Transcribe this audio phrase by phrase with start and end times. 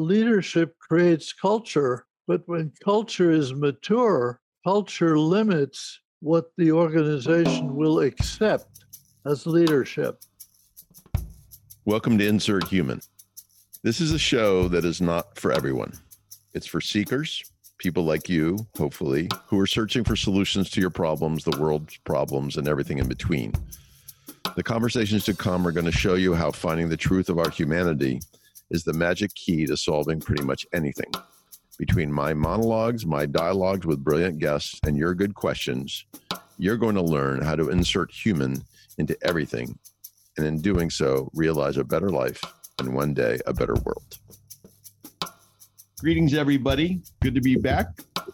[0.00, 8.84] leadership creates culture, but when culture is mature, culture limits what the organization will accept
[9.26, 10.22] as leadership.
[11.84, 13.00] Welcome to Insert Human.
[13.82, 15.92] This is a show that is not for everyone.
[16.54, 17.44] It's for seekers,
[17.78, 22.56] people like you, hopefully, who are searching for solutions to your problems, the world's problems,
[22.56, 23.52] and everything in between.
[24.56, 27.50] The conversations to come are going to show you how finding the truth of our
[27.50, 28.20] humanity
[28.70, 31.10] is the magic key to solving pretty much anything.
[31.78, 36.04] Between my monologues, my dialogues with brilliant guests, and your good questions,
[36.58, 38.62] you're going to learn how to insert human
[38.98, 39.78] into everything,
[40.36, 42.42] and in doing so, realize a better life
[42.78, 44.18] and one day a better world.
[46.00, 47.00] Greetings, everybody.
[47.20, 47.86] Good to be back.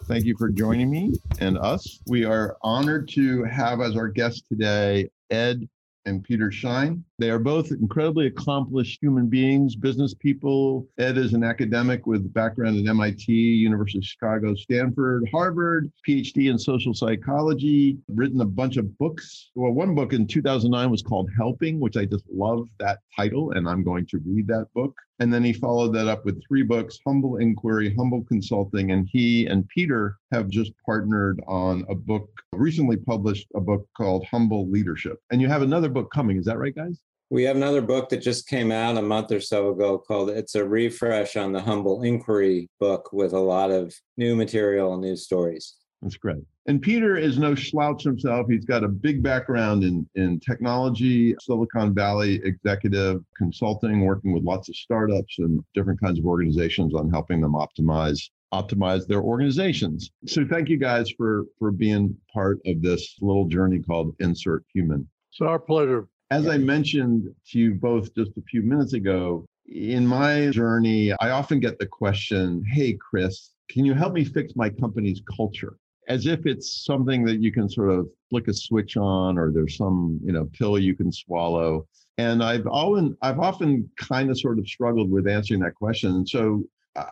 [0.05, 1.99] Thank you for joining me and us.
[2.07, 5.67] We are honored to have as our guests today Ed
[6.05, 7.03] and Peter Schein.
[7.19, 10.87] They are both incredibly accomplished human beings, business people.
[10.99, 16.59] Ed is an academic with background at MIT, University of Chicago, Stanford, Harvard, PhD in
[16.59, 19.49] social psychology, written a bunch of books.
[19.55, 23.67] Well, one book in 2009 was called Helping, which I just love that title, and
[23.67, 24.95] I'm going to read that book.
[25.19, 28.91] And then he followed that up with three books Humble Inquiry, Humble Consulting.
[28.91, 34.23] And he and Peter have just partnered on a book, recently published a book called
[34.27, 35.19] Humble Leadership.
[35.31, 36.37] And you have another book coming.
[36.37, 37.01] Is that right, guys?
[37.29, 40.55] We have another book that just came out a month or so ago called It's
[40.55, 45.17] a Refresh on the Humble Inquiry book with a lot of new material and new
[45.17, 45.75] stories.
[46.01, 46.43] That's great.
[46.67, 48.47] And Peter is no slouch himself.
[48.49, 54.69] He's got a big background in, in technology, Silicon Valley executive consulting, working with lots
[54.69, 58.21] of startups and different kinds of organizations on helping them optimize
[58.53, 60.11] optimize their organizations.
[60.25, 65.07] So thank you guys for for being part of this little journey called Insert Human.
[65.31, 66.07] It's our pleasure.
[66.29, 71.29] As I mentioned to you both just a few minutes ago, in my journey, I
[71.29, 75.77] often get the question, Hey, Chris, can you help me fix my company's culture?
[76.09, 79.77] As if it's something that you can sort of flick a switch on or there's
[79.77, 81.87] some, you know, pill you can swallow.
[82.17, 86.27] And I've often, I've often kind of sort of struggled with answering that question.
[86.27, 86.63] so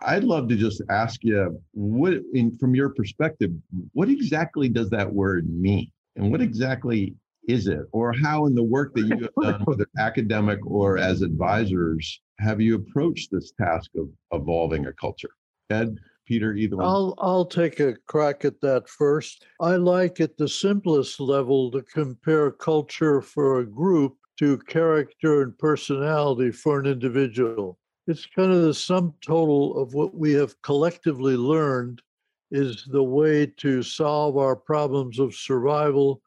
[0.02, 3.52] I'd love to just ask you, what, in, from your perspective,
[3.92, 5.90] what exactly does that word mean?
[6.16, 7.14] And what exactly
[7.48, 7.86] is it?
[7.92, 12.60] Or how, in the work that you have done, whether academic or as advisors, have
[12.60, 15.30] you approached this task of evolving a culture?
[15.70, 15.96] Ed,
[16.26, 16.86] Peter, either one.
[16.86, 19.46] I'll I'll take a crack at that first.
[19.60, 25.56] I like at the simplest level to compare culture for a group to character and
[25.58, 27.78] personality for an individual.
[28.06, 32.02] It's kind of the sum total of what we have collectively learned
[32.50, 36.22] is the way to solve our problems of survival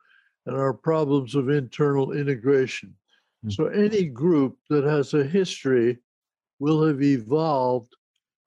[0.50, 2.90] and our problems of internal integration.
[3.46, 3.52] Mm-hmm.
[3.52, 6.00] So, any group that has a history
[6.60, 7.96] will have evolved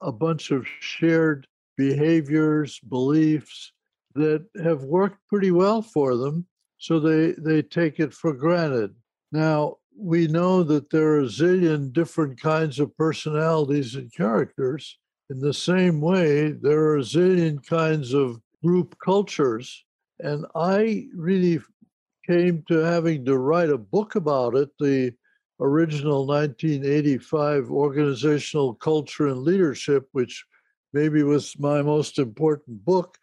[0.01, 1.47] a bunch of shared
[1.77, 3.73] behaviors, beliefs
[4.17, 6.45] that have worked pretty well for them.
[6.79, 8.95] So, they, they take it for granted.
[9.31, 14.99] Now, we know that there are a zillion different kinds of personalities and characters.
[15.31, 19.85] In the same way, there are a zillion kinds of group cultures.
[20.19, 21.61] And I really
[22.27, 25.13] came to having to write a book about it, the
[25.61, 30.45] original 1985 Organizational Culture and Leadership, which
[30.93, 33.19] maybe was my most important book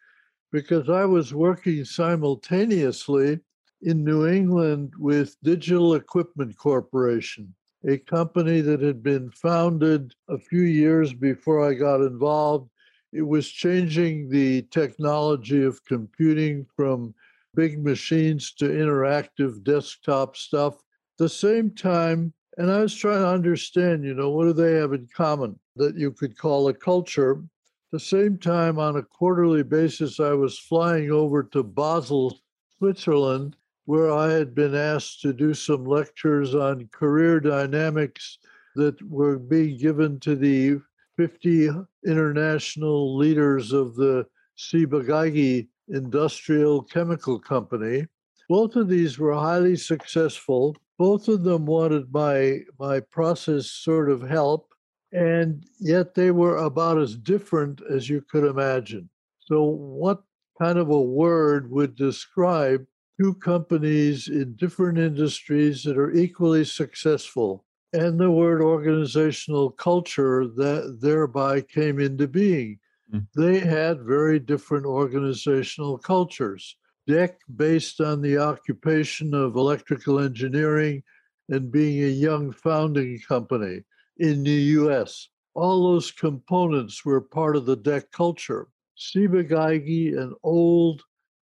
[0.52, 3.40] because I was working simultaneously
[3.82, 7.54] in New England with Digital Equipment Corporation,
[7.88, 12.70] a company that had been founded a few years before I got involved.
[13.14, 17.14] It was changing the technology of computing from
[17.56, 20.76] big machines to interactive desktop stuff.
[21.18, 24.94] The same time, and I was trying to understand, you know, what do they have
[24.94, 27.44] in common that you could call a culture?
[27.92, 32.40] The same time, on a quarterly basis, I was flying over to Basel,
[32.78, 33.56] Switzerland,
[33.86, 38.38] where I had been asked to do some lectures on career dynamics
[38.76, 40.80] that were being given to the
[41.18, 41.70] 50
[42.06, 48.06] international leaders of the Ciba-Geigy industrial chemical company.
[48.48, 50.76] Both of these were highly successful.
[50.98, 54.74] Both of them wanted my, my process sort of help,
[55.12, 59.10] and yet they were about as different as you could imagine.
[59.40, 60.22] So, what
[60.60, 62.86] kind of a word would describe
[63.20, 67.66] two companies in different industries that are equally successful?
[67.94, 72.80] And the word organizational culture that thereby came into being.
[73.14, 73.28] Mm.
[73.36, 76.76] They had very different organizational cultures.
[77.08, 81.02] DEC, based on the occupation of electrical engineering
[81.50, 83.84] and being a young founding company
[84.18, 85.30] in the US.
[85.56, 88.68] all those components were part of the DEC culture.
[88.96, 91.02] Ciba-Geigy, an old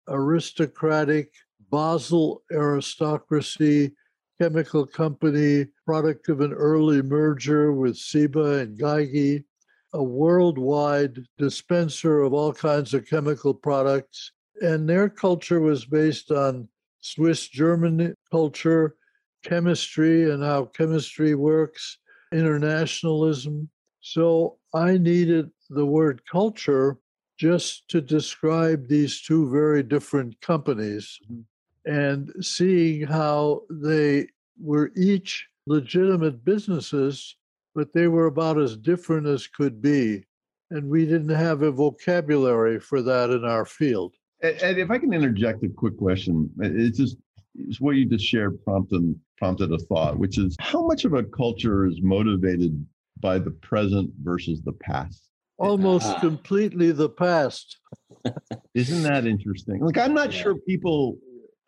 [0.08, 1.32] aristocratic
[1.72, 3.92] Basel aristocracy
[4.40, 9.44] chemical company, product of an early merger with Ciba and Geigy,
[9.94, 14.32] a worldwide dispenser of all kinds of chemical products.
[14.62, 16.68] And their culture was based on
[17.02, 18.96] Swiss German culture,
[19.44, 21.98] chemistry, and how chemistry works,
[22.32, 23.70] internationalism.
[24.02, 26.98] So I needed the word culture
[27.38, 31.92] just to describe these two very different companies mm-hmm.
[31.92, 34.28] and seeing how they
[34.60, 37.36] were each legitimate businesses,
[37.76, 40.24] but they were about as different as could be.
[40.72, 44.16] And we didn't have a vocabulary for that in our field.
[44.42, 47.18] And, and if I can interject a quick question, it's just
[47.56, 51.24] it's what you just shared prompted prompted a thought, which is how much of a
[51.24, 52.84] culture is motivated
[53.20, 55.30] by the present versus the past?
[55.60, 56.20] Almost Ah.
[56.20, 57.78] completely the past.
[58.74, 59.80] Isn't that interesting?
[59.82, 60.42] Like I'm not Yeah.
[60.42, 61.18] sure people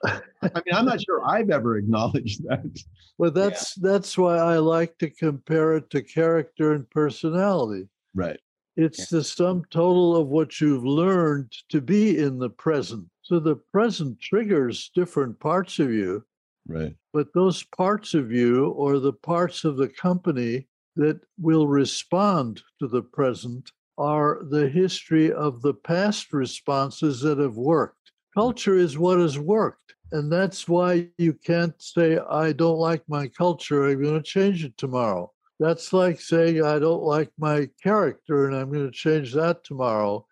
[0.06, 2.84] I mean, I'm not sure I've ever acknowledged that.
[3.18, 7.88] Well, that's that's why I like to compare it to character and personality.
[8.14, 8.40] Right.
[8.78, 13.08] It's the sum total of what you've learned to be in the present.
[13.22, 16.26] So the present triggers different parts of you,
[16.68, 16.96] Right.
[17.14, 20.68] but those parts of you or the parts of the company
[20.98, 27.56] that will respond to the present are the history of the past responses that have
[27.56, 28.12] worked.
[28.34, 28.42] Hmm.
[28.42, 29.95] Culture is what has worked.
[30.12, 34.64] And that's why you can't say, I don't like my culture, I'm going to change
[34.64, 35.32] it tomorrow.
[35.60, 40.26] That's like saying, I don't like my character and I'm going to change that tomorrow.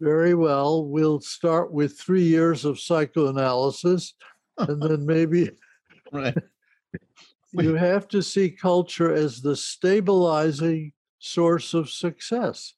[0.00, 4.14] Very well, we'll start with three years of psychoanalysis
[4.58, 5.50] and then maybe
[6.12, 6.36] Right.
[7.52, 12.74] you have to see culture as the stabilizing source of success.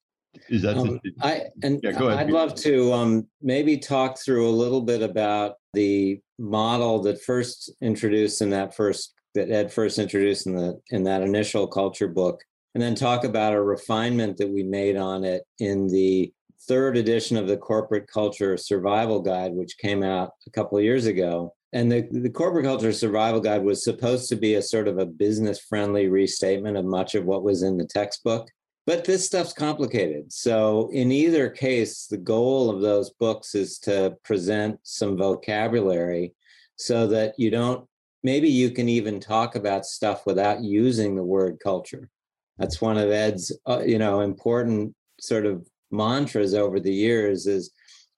[0.49, 4.19] Is that Um, the, I and Yeah, go ahead, I'd love to um, maybe talk
[4.19, 9.73] through a little bit about the model that first introduced in that first that Ed
[9.73, 12.41] first introduced in the in that initial culture book,
[12.75, 16.33] and then talk about a refinement that we made on it in the
[16.69, 21.07] third edition of the Corporate Culture Survival Guide, which came out a couple of years
[21.07, 21.55] ago.
[21.73, 25.07] And the, the Corporate Culture Survival Guide was supposed to be a sort of a
[25.07, 28.49] business friendly restatement of much of what was in the textbook.
[28.85, 30.33] But this stuff's complicated.
[30.33, 36.35] So, in either case, the goal of those books is to present some vocabulary
[36.77, 37.87] so that you don't,
[38.25, 42.09] maybe you can even talk about stuff without using the word culture.
[42.59, 47.71] That's one of Ed's, uh, you know, important sort of mantras over the years is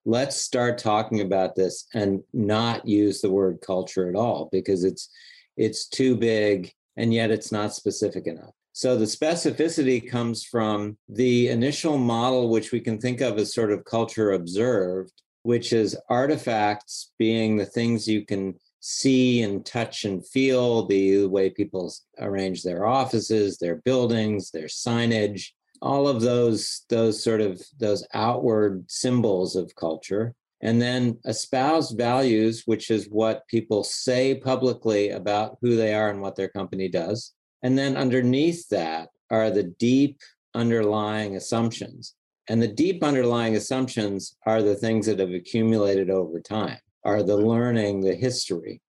[0.07, 5.11] let's start talking about this and not use the word culture at all because it's
[5.57, 8.55] it's too big and yet it's not specific enough.
[8.77, 13.71] So the specificity comes from the initial model, which we can think of as sort
[13.71, 15.13] of culture observed,
[15.45, 21.51] which is artifacts being the things you can see and touch and feel, the way
[21.51, 25.51] people arrange their offices, their buildings, their signage,
[25.81, 30.35] all of those those sort of those outward symbols of culture.
[30.61, 36.21] And then espoused values which is what people say publicly about who they are and
[36.21, 37.35] what their company does
[37.65, 40.21] and then underneath that are the deep
[40.55, 42.15] underlying assumptions
[42.49, 47.37] and the deep underlying assumptions are the things that have accumulated over time are the
[47.37, 48.81] learning the history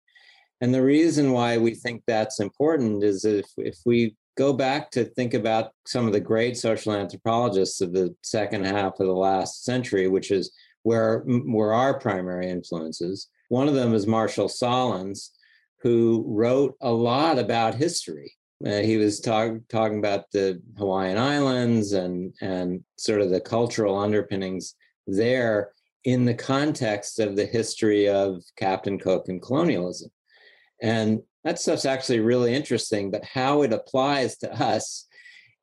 [0.62, 5.06] and the reason why we think that's important is if, if we go back to
[5.06, 9.64] think about some of the great social anthropologists of the second half of the last
[9.64, 10.52] century, which is
[10.84, 13.30] where, where our primary influences.
[13.50, 15.30] One of them is Marshall Sahlins,
[15.82, 18.34] who wrote a lot about history.
[18.66, 23.98] Uh, he was talk, talking about the Hawaiian Islands and, and sort of the cultural
[23.98, 24.76] underpinnings
[25.08, 25.72] there
[26.04, 30.10] in the context of the history of Captain Cook and colonialism.
[30.82, 35.08] And that stuff's actually really interesting, but how it applies to us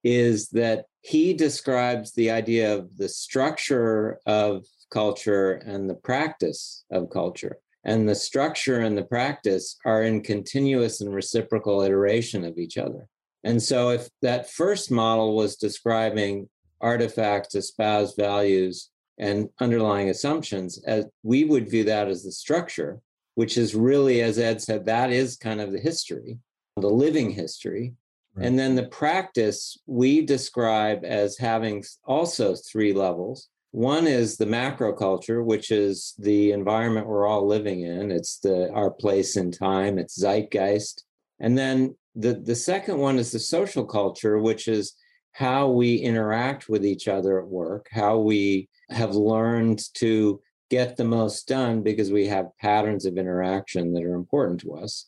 [0.04, 7.11] is that he describes the idea of the structure of culture and the practice of
[7.11, 7.58] culture.
[7.84, 13.08] And the structure and the practice are in continuous and reciprocal iteration of each other.
[13.44, 16.48] And so, if that first model was describing
[16.80, 23.00] artifacts, espoused values, and underlying assumptions, as we would view that as the structure,
[23.34, 26.38] which is really, as Ed said, that is kind of the history,
[26.76, 27.94] the living history.
[28.34, 28.46] Right.
[28.46, 33.48] And then the practice we describe as having also three levels.
[33.73, 38.11] One is the macro culture, which is the environment we're all living in.
[38.11, 41.05] It's the our place in time, it's zeitgeist.
[41.41, 44.95] And then the, the second one is the social culture, which is
[45.33, 51.05] how we interact with each other at work, how we have learned to get the
[51.05, 55.07] most done because we have patterns of interaction that are important to us.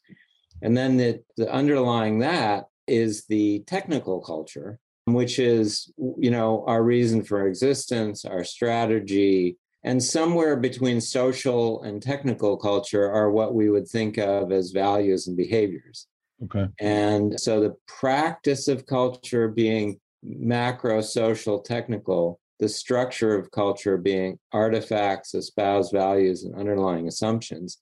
[0.62, 6.82] And then the, the underlying that is the technical culture, which is, you know, our
[6.82, 13.68] reason for existence, our strategy, and somewhere between social and technical culture are what we
[13.68, 16.06] would think of as values and behaviors.
[16.42, 16.66] Okay.
[16.80, 24.38] And so the practice of culture being macro, social, technical, the structure of culture being
[24.52, 27.78] artifacts, espoused values, and underlying assumptions,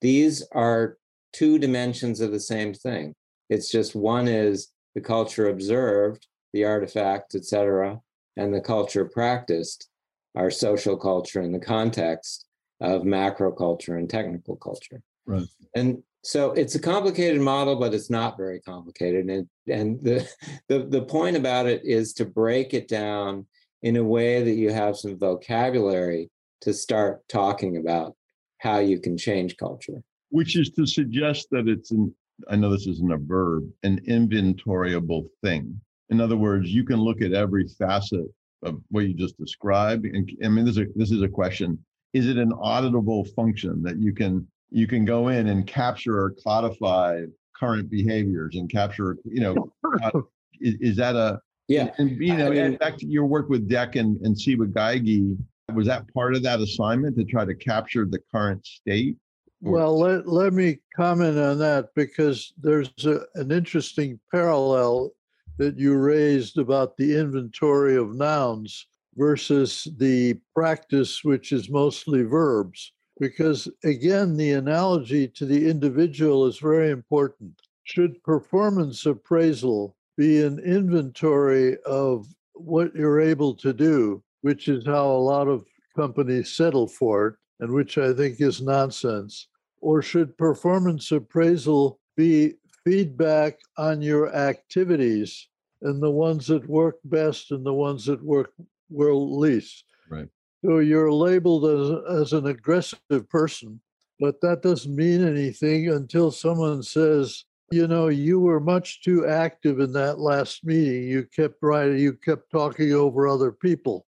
[0.00, 0.96] these are
[1.32, 3.14] two dimensions of the same thing.
[3.50, 8.00] It's just one is the culture observed, the artifacts, etc.,
[8.36, 9.88] and the culture practiced,
[10.34, 12.46] our social culture in the context
[12.80, 15.02] of macro culture and technical culture.
[15.26, 15.46] Right.
[15.74, 19.26] And so it's a complicated model, but it's not very complicated.
[19.26, 20.28] And and the,
[20.68, 23.46] the the point about it is to break it down
[23.82, 26.30] in a way that you have some vocabulary
[26.62, 28.16] to start talking about
[28.58, 30.02] how you can change culture.
[30.30, 32.14] Which is to suggest that it's an
[32.48, 35.80] I know this isn't a verb, an inventoriable thing.
[36.10, 38.26] In other words, you can look at every facet
[38.62, 40.06] of what you just described.
[40.06, 41.78] And I mean, this is a, this is a question:
[42.12, 46.34] Is it an auditable function that you can you can go in and capture or
[46.44, 47.22] codify
[47.58, 49.16] current behaviors and capture?
[49.24, 49.72] You know,
[50.02, 50.20] uh,
[50.60, 51.90] is, is, that a yeah?
[51.98, 55.36] And you know, in fact, your work with DEC and and Ciba-Geigy
[55.74, 59.16] was that part of that assignment to try to capture the current state?
[59.60, 65.12] Well, let, let me comment on that because there's a, an interesting parallel
[65.58, 68.86] that you raised about the inventory of nouns
[69.16, 72.92] versus the practice, which is mostly verbs.
[73.18, 77.54] Because again, the analogy to the individual is very important.
[77.84, 85.06] Should performance appraisal be an inventory of what you're able to do, which is how
[85.06, 89.48] a lot of companies settle for it, and which I think is nonsense?
[89.80, 92.54] Or should performance appraisal be
[92.86, 95.48] feedback on your activities
[95.82, 98.52] and the ones that work best and the ones that work
[98.88, 99.84] well least.
[100.08, 100.28] Right.
[100.64, 103.80] So you're labeled as, as an aggressive person,
[104.20, 109.80] but that doesn't mean anything until someone says, you know, you were much too active
[109.80, 111.08] in that last meeting.
[111.08, 114.06] You kept writing, you kept talking over other people.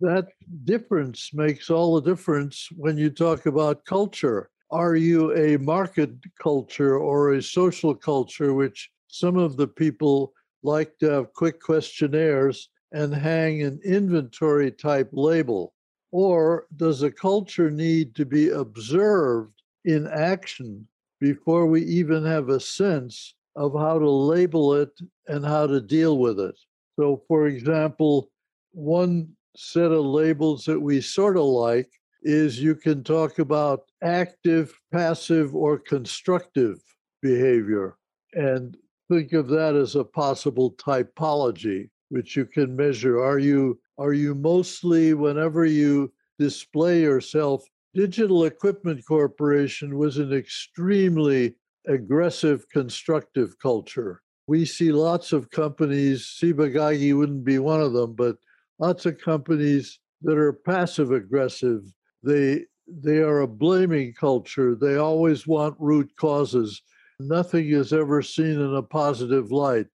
[0.00, 0.28] That
[0.64, 4.49] difference makes all the difference when you talk about culture.
[4.70, 6.10] Are you a market
[6.40, 12.68] culture or a social culture, which some of the people like to have quick questionnaires
[12.92, 15.74] and hang an inventory type label?
[16.12, 20.86] Or does a culture need to be observed in action
[21.20, 24.92] before we even have a sense of how to label it
[25.26, 26.58] and how to deal with it?
[26.96, 28.30] So, for example,
[28.72, 31.90] one set of labels that we sort of like
[32.22, 36.78] is you can talk about active, passive, or constructive
[37.22, 37.96] behavior.
[38.34, 38.76] And
[39.10, 44.34] think of that as a possible typology which you can measure are you are you
[44.34, 51.54] mostly whenever you display yourself digital equipment corporation was an extremely
[51.88, 58.36] aggressive constructive culture we see lots of companies Ciba-Geigy wouldn't be one of them but
[58.78, 61.82] lots of companies that are passive aggressive
[62.22, 66.82] they they are a blaming culture they always want root causes
[67.20, 69.86] nothing is ever seen in a positive light.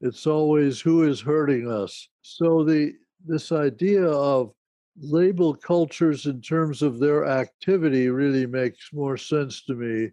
[0.00, 2.08] It's always who is hurting us.
[2.22, 2.92] So the
[3.26, 4.52] this idea of
[5.00, 10.10] label cultures in terms of their activity really makes more sense to me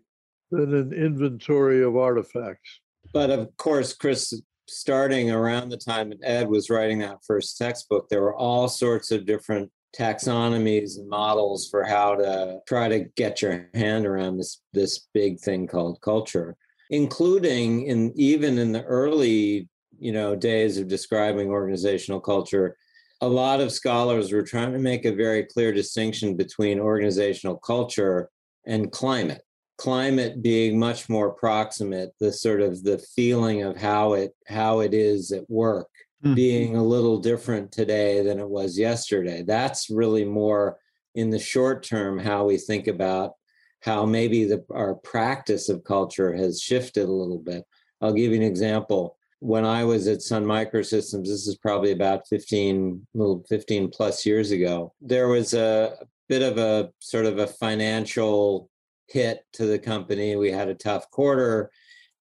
[0.50, 2.82] than an inventory of artifacts.
[3.14, 8.10] But of course, Chris, starting around the time that Ed was writing that first textbook,
[8.10, 13.42] there were all sorts of different taxonomies and models for how to try to get
[13.42, 16.56] your hand around this this big thing called culture
[16.90, 22.76] including in even in the early you know days of describing organizational culture
[23.22, 28.30] a lot of scholars were trying to make a very clear distinction between organizational culture
[28.66, 29.42] and climate.
[29.78, 34.94] Climate being much more proximate the sort of the feeling of how it how it
[34.94, 35.90] is at work
[36.24, 36.36] mm-hmm.
[36.36, 39.44] being a little different today than it was yesterday.
[39.44, 40.78] That's really more
[41.16, 43.34] in the short term how we think about
[43.82, 47.64] how maybe the, our practice of culture has shifted a little bit.
[48.02, 49.18] I'll give you an example.
[49.40, 54.52] When I was at Sun Microsystems, this is probably about 15, little 15 plus years
[54.52, 58.70] ago, there was a bit of a sort of a financial
[59.08, 60.36] hit to the company.
[60.36, 61.70] We had a tough quarter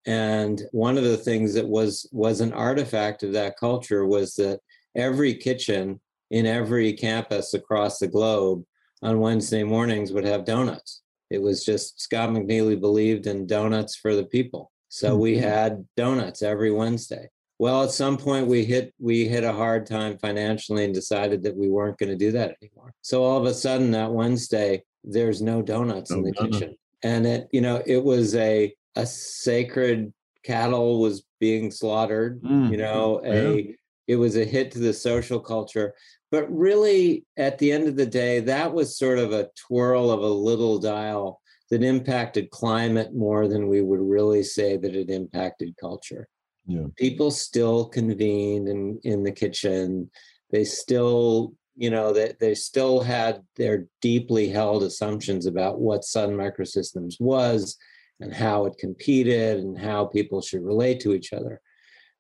[0.06, 4.60] And one of the things that was was an artifact of that culture was that
[4.94, 8.64] every kitchen in every campus across the globe
[9.02, 11.02] on Wednesday mornings would have donuts.
[11.30, 14.70] It was just Scott McNealy believed in donuts for the people.
[14.88, 15.40] So we Mhm.
[15.40, 17.28] had donuts every Wednesday.
[17.58, 21.56] Well, at some point we hit we hit a hard time financially and decided that
[21.56, 22.92] we weren't going to do that anymore.
[23.00, 26.58] So all of a sudden that Wednesday there's no donuts in the donuts.
[26.58, 26.76] kitchen.
[27.02, 30.12] And it you know it was a a sacred
[30.44, 33.74] cattle was being slaughtered, Mm, you know, a
[34.06, 35.94] it was a hit to the social culture.
[36.30, 40.20] But really at the end of the day that was sort of a twirl of
[40.20, 45.74] a little dial that impacted climate more than we would really say that it impacted
[45.80, 46.28] culture
[46.66, 46.86] Yeah.
[46.96, 50.10] people still convened in in the kitchen
[50.50, 56.04] they still you know that they, they still had their deeply held assumptions about what
[56.04, 57.76] sun microsystems was
[58.20, 61.60] and how it competed and how people should relate to each other.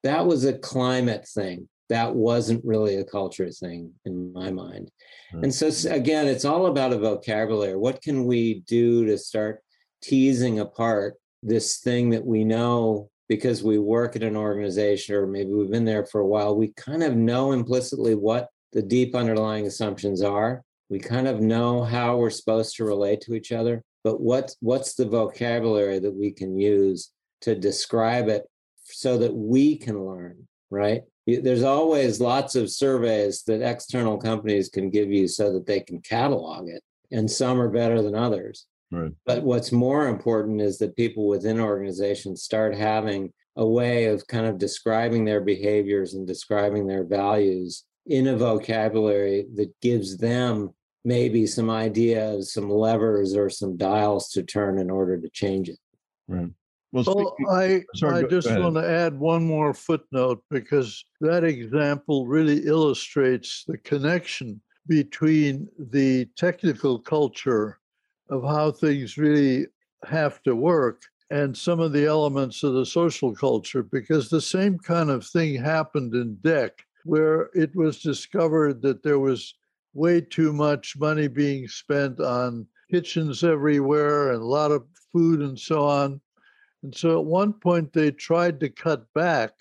[0.02, 1.68] That was a climate thing.
[1.88, 4.90] That wasn't really a culture thing in my mind.
[5.32, 5.44] Right.
[5.44, 5.94] and so mm-hmm.
[5.94, 7.76] again it's all about a vocabulary.
[7.76, 9.62] What can we do to start
[10.02, 15.50] teasing apart this thing that we know because we work at an organization or maybe
[15.50, 19.66] we've been there for a while, we kind of know implicitly what the deep underlying
[19.66, 20.62] assumptions are.
[20.90, 24.94] We kind of know how we're supposed to relate to each other, but what what's
[24.94, 28.44] the vocabulary that we can use to describe it
[28.84, 31.02] so that we can learn, right?
[31.26, 36.00] There's always lots of surveys that external companies can give you so that they can
[36.02, 38.66] catalog it, and some are better than others.
[38.92, 39.12] Right.
[39.24, 44.46] But what's more important is that people within organizations start having a way of kind
[44.46, 51.46] of describing their behaviors and describing their values in a vocabulary that gives them maybe
[51.46, 55.78] some ideas, some levers, or some dials to turn in order to change it.
[56.28, 56.50] Right.
[56.92, 58.60] Well, Well, I, sorry, I go- go just ahead.
[58.62, 66.26] want to add one more footnote because that example really illustrates the connection between the
[66.36, 67.78] technical culture
[68.30, 69.66] of how things really
[70.06, 74.78] have to work and some of the elements of the social culture because the same
[74.78, 76.70] kind of thing happened in DEC
[77.04, 79.54] where it was discovered that there was
[79.94, 85.58] way too much money being spent on kitchens everywhere and a lot of food and
[85.58, 86.20] so on.
[86.82, 89.52] And so at one point they tried to cut back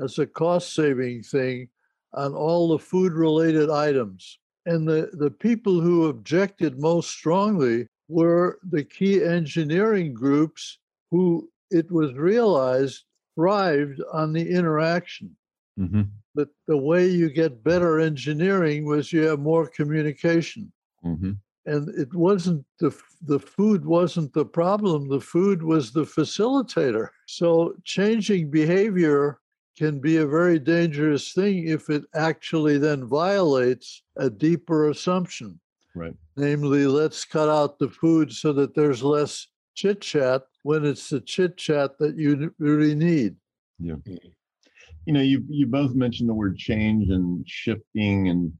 [0.00, 1.68] as a cost saving thing
[2.14, 4.38] on all the food related items.
[4.66, 10.78] And the, the people who objected most strongly were the key engineering groups
[11.10, 15.36] who it was realized thrived on the interaction.
[15.80, 20.70] Mhm, That the way you get better engineering was you have more communication.
[21.04, 21.38] Mhm.
[21.66, 22.90] and it wasn't the
[23.22, 27.08] the food wasn't the problem the food was the facilitator.
[27.26, 29.40] So changing behavior
[29.76, 35.60] can be a very dangerous thing if it actually then violates a deeper assumption.
[35.94, 36.16] Right.
[36.36, 41.20] namely let's cut out the food so that there's less chit chat when it's the
[41.20, 43.36] chit chat that you really need
[45.06, 48.52] you know, you you both mentioned the word change and shifting, and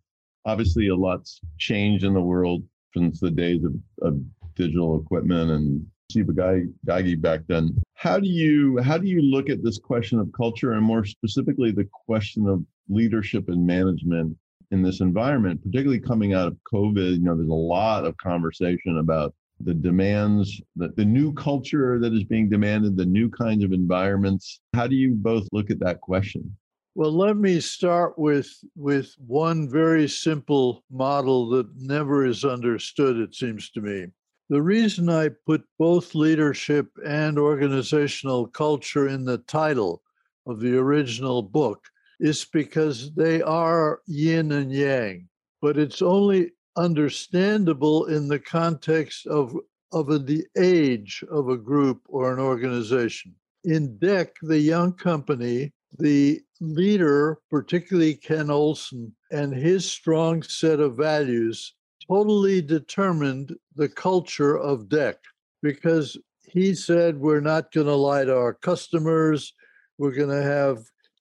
[0.45, 2.63] obviously a lot's changed in the world
[2.95, 4.21] since the days of, of
[4.57, 7.81] digital equipment and Geigy back then.
[7.95, 11.71] How do you how do you look at this question of culture and more specifically
[11.71, 14.37] the question of leadership and management
[14.73, 17.13] in this environment, particularly coming out of COVID?
[17.13, 22.13] You know, there's a lot of conversation about the demands, the, the new culture that
[22.13, 24.61] is being demanded, the new kinds of environments.
[24.75, 26.57] How do you both look at that question?
[26.95, 33.35] Well, let me start with with one very simple model that never is understood, it
[33.35, 34.07] seems to me.
[34.49, 40.03] The reason I put both leadership and organizational culture in the title
[40.47, 41.85] of the original book
[42.19, 45.29] is because they are yin and yang,
[45.63, 49.55] but it's only understandable in the context of,
[49.93, 53.35] of a- the age of a group or an organization.
[53.65, 60.97] In DEC, the young company, the leader, particularly Ken Olsen, and his strong set of
[60.97, 61.75] values
[62.07, 65.17] totally determined the culture of DEC
[65.63, 66.17] because
[66.51, 69.53] he said, We're not going to lie to our customers.
[69.99, 70.79] We're going to have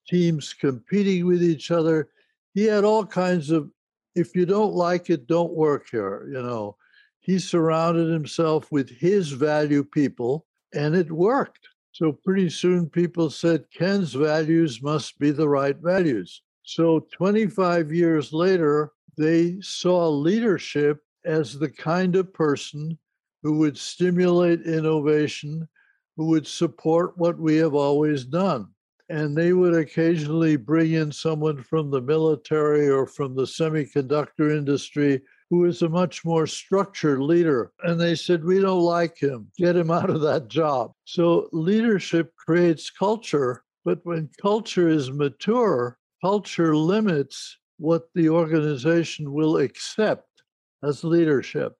[0.08, 2.08] teams competing with each other.
[2.54, 3.70] He had all kinds of,
[4.14, 6.28] if you don't like it, don't work here.
[6.32, 6.76] You know,
[7.20, 11.68] he surrounded himself with his value people and it worked.
[11.92, 16.42] So pretty soon people said Ken's values must be the right values.
[16.62, 22.96] So 25 years later, they saw leadership as the kind of person
[23.42, 25.68] who would stimulate innovation,
[26.16, 28.68] who would support what we have always done.
[29.10, 35.20] And they would occasionally bring in someone from the military or from the semiconductor industry
[35.50, 37.72] who is a much more structured leader.
[37.82, 39.50] And they said, We don't like him.
[39.58, 40.92] Get him out of that job.
[41.04, 43.64] So leadership creates culture.
[43.84, 50.44] But when culture is mature, culture limits what the organization will accept
[50.84, 51.76] as leadership.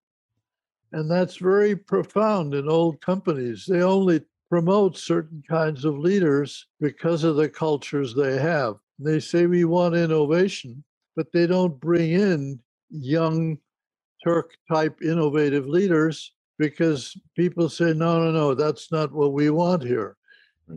[0.93, 3.67] And that's very profound in old companies.
[3.69, 8.77] They only promote certain kinds of leaders because of the cultures they have.
[9.01, 10.85] They say we want innovation,
[11.17, 12.61] but they don't bring in
[12.91, 13.59] young
[14.25, 19.83] Turk type innovative leaders because people say, no, no, no, that's not what we want
[19.85, 20.17] here.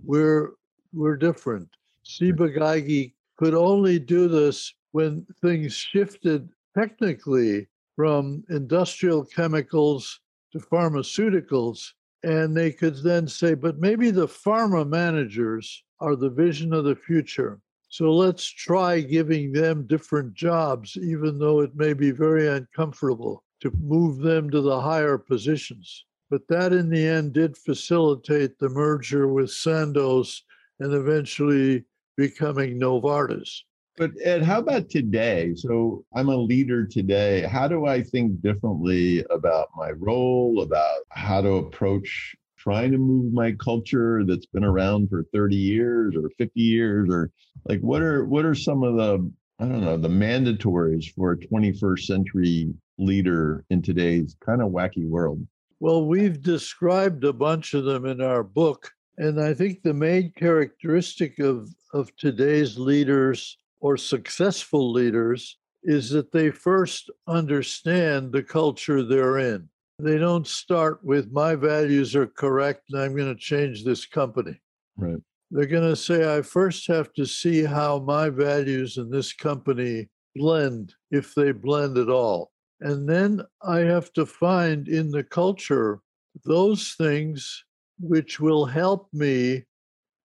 [0.04, 0.52] We're
[0.94, 1.70] we're different.
[2.04, 10.20] Ciba-Geigy could only do this when things shifted technically from industrial chemicals
[10.54, 11.94] to pharmaceuticals.
[12.24, 16.96] And they could then say, but maybe the pharma managers are the vision of the
[16.96, 17.60] future.
[17.90, 23.72] So let's try giving them different jobs, even though it may be very uncomfortable to
[23.80, 26.06] move them to the higher positions.
[26.30, 30.44] But that in the end did facilitate the merger with Sandoz
[30.80, 31.86] and eventually
[32.18, 33.62] becoming Novartis.
[33.96, 35.54] But Ed, how about today?
[35.56, 37.44] So I'm a leader today.
[37.44, 43.34] How do I think differently about my role, about how to approach trying to move
[43.34, 47.30] my culture that's been around for 30 years or 50 years or
[47.68, 51.38] like what are what are some of the I don't know, the mandatories for a
[51.38, 55.46] 21st century leader in today's kind of wacky world?
[55.80, 58.90] Well, we've described a bunch of them in our book.
[59.18, 66.32] And I think the main characteristic of, of today's leaders or successful leaders is that
[66.32, 69.68] they first understand the culture they're in.
[70.00, 74.60] They don't start with my values are correct and I'm going to change this company.
[74.96, 75.22] Right.
[75.52, 80.08] They're going to say, I first have to see how my values in this company
[80.34, 82.52] blend, if they blend at all.
[82.80, 86.00] And then I have to find in the culture
[86.46, 87.66] those things
[88.00, 89.66] which will help me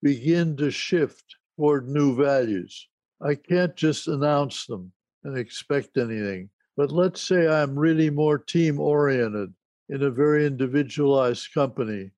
[0.00, 1.24] begin to shift
[1.56, 2.87] toward new values.
[3.20, 4.92] I can't just announce them
[5.24, 6.50] and expect anything.
[6.76, 9.52] But let's say I'm really more team oriented
[9.88, 12.10] in a very individualized company.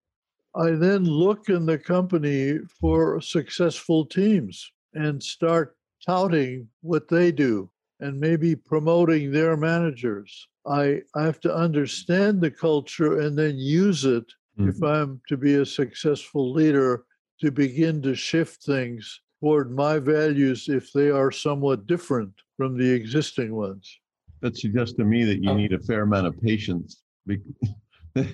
[0.54, 7.70] I then look in the company for successful teams and start touting what they do
[8.00, 10.48] and maybe promoting their managers.
[10.66, 14.26] I, I have to understand the culture and then use it
[14.58, 14.68] mm-hmm.
[14.68, 17.04] if I'm to be a successful leader
[17.40, 22.88] to begin to shift things toward my values if they are somewhat different from the
[22.88, 23.98] existing ones.
[24.40, 25.56] That suggests to me that you oh.
[25.56, 27.02] need a fair amount of patience.
[27.26, 28.26] you,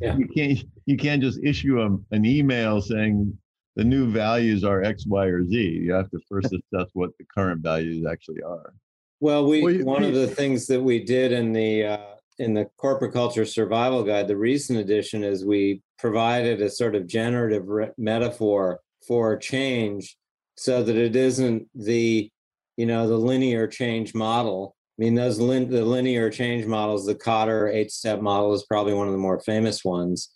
[0.00, 0.16] yeah.
[0.16, 3.36] you can't you can't just issue a, an email saying
[3.74, 5.56] the new values are X, Y, or Z.
[5.56, 8.72] You have to first assess what the current values actually are.
[9.20, 12.68] Well, we well, one of the things that we did in the uh, in the
[12.76, 17.90] corporate culture survival guide, the recent edition, is we provided a sort of generative re-
[17.96, 20.16] metaphor for change,
[20.56, 22.30] so that it isn't the
[22.76, 24.76] you know the linear change model.
[24.98, 28.94] I mean, those lin- the linear change models, the Kotter eight step model is probably
[28.94, 30.30] one of the more famous ones.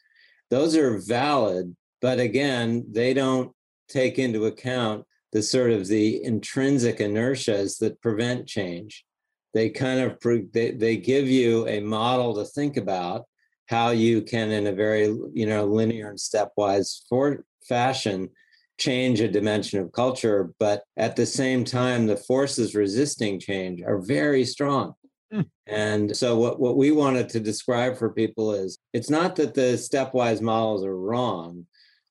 [0.51, 3.53] Those are valid, but again, they don't
[3.89, 9.05] take into account the sort of the intrinsic inertias that prevent change.
[9.55, 10.19] They kind of
[10.53, 13.27] they, they give you a model to think about
[13.67, 18.29] how you can, in a very you know linear and stepwise for fashion,
[18.81, 20.53] change a dimension of culture.
[20.59, 24.95] But at the same time, the forces resisting change are very strong.
[25.31, 25.43] Hmm.
[25.69, 29.75] And so, what, what we wanted to describe for people is it's not that the
[29.77, 31.67] stepwise models are wrong,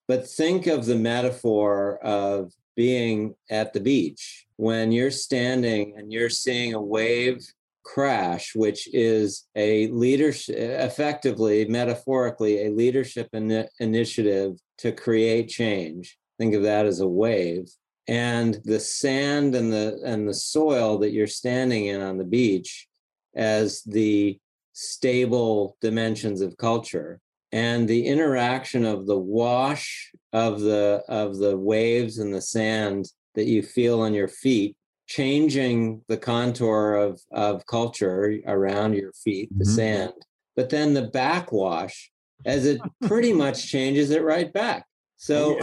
[0.07, 6.29] but think of the metaphor of being at the beach when you're standing and you're
[6.29, 7.45] seeing a wave
[7.83, 16.18] crash, which is a leadership, effectively, metaphorically, a leadership in- initiative to create change.
[16.39, 17.69] Think of that as a wave.
[18.07, 22.87] And the sand and the and the soil that you're standing in on the beach
[23.35, 24.39] as the
[24.73, 27.19] stable dimensions of culture
[27.51, 33.45] and the interaction of the wash of the of the waves and the sand that
[33.45, 34.75] you feel on your feet
[35.07, 39.75] changing the contour of of culture around your feet the mm-hmm.
[39.75, 40.13] sand
[40.55, 42.11] but then the backwash
[42.45, 44.85] as it pretty much changes it right back
[45.19, 45.59] so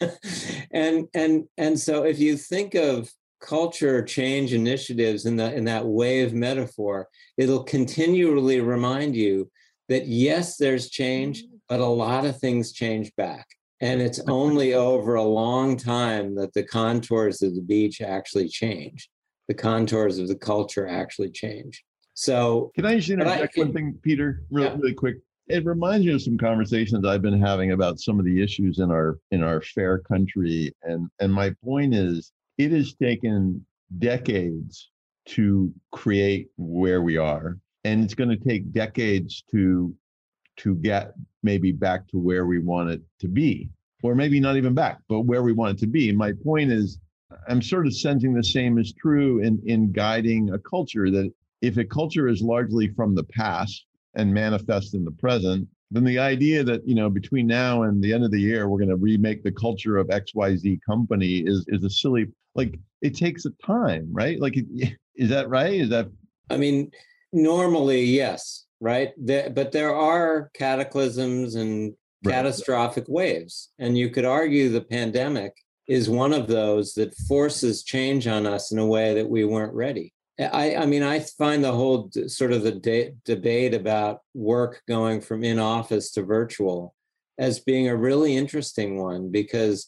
[0.00, 0.10] yeah.
[0.72, 3.10] and and and so if you think of
[3.42, 9.50] culture change initiatives in the in that wave metaphor it'll continually remind you
[9.90, 11.56] that yes there's change mm-hmm.
[11.68, 13.46] but a lot of things change back.
[13.82, 19.10] And it's only over a long time that the contours of the beach actually change.
[19.48, 21.84] The contours of the culture actually change.
[22.14, 24.76] So, can I just interject I, one thing, Peter, really, yeah.
[24.76, 25.16] really quick?
[25.50, 28.92] It reminds me of some conversations I've been having about some of the issues in
[28.92, 33.66] our in our fair country, and and my point is, it has taken
[33.98, 34.90] decades
[35.26, 39.92] to create where we are, and it's going to take decades to
[40.58, 43.70] to get maybe back to where we want it to be,
[44.04, 46.12] or maybe not even back, but where we want it to be.
[46.12, 47.00] My point is,
[47.48, 51.76] I'm sort of sensing the same is true in in guiding a culture that if
[51.76, 56.62] a culture is largely from the past and manifest in the present, then the idea
[56.64, 59.42] that you know between now and the end of the year we're going to remake
[59.42, 64.40] the culture of xyz company is is a silly like it takes a time right
[64.40, 64.56] like
[65.16, 66.08] is that right is that
[66.48, 66.88] i mean
[67.32, 69.12] normally yes right?
[69.16, 71.94] There, but there are cataclysms and
[72.24, 72.32] right.
[72.32, 73.70] catastrophic waves.
[73.78, 75.52] And you could argue the pandemic
[75.86, 79.74] is one of those that forces change on us in a way that we weren't
[79.74, 80.12] ready.
[80.40, 85.20] I, I mean, I find the whole sort of the de- debate about work going
[85.20, 86.94] from in office to virtual
[87.38, 89.86] as being a really interesting one because,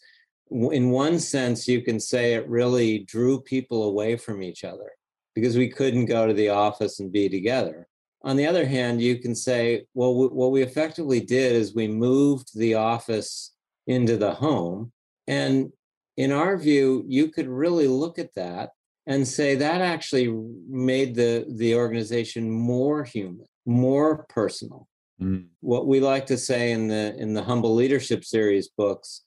[0.51, 4.91] in one sense, you can say it really drew people away from each other
[5.35, 7.87] because we couldn't go to the office and be together.
[8.23, 11.89] On the other hand, you can say, well, w- what we effectively did is we
[11.89, 13.53] moved the office
[13.87, 14.93] into the home.
[15.27, 15.73] And
[16.17, 18.71] in our view, you could really look at that
[19.07, 20.33] and say that actually
[20.69, 24.87] made the, the organization more human, more personal.
[25.21, 25.47] Mm.
[25.61, 29.23] What we like to say in the in the Humble Leadership series books,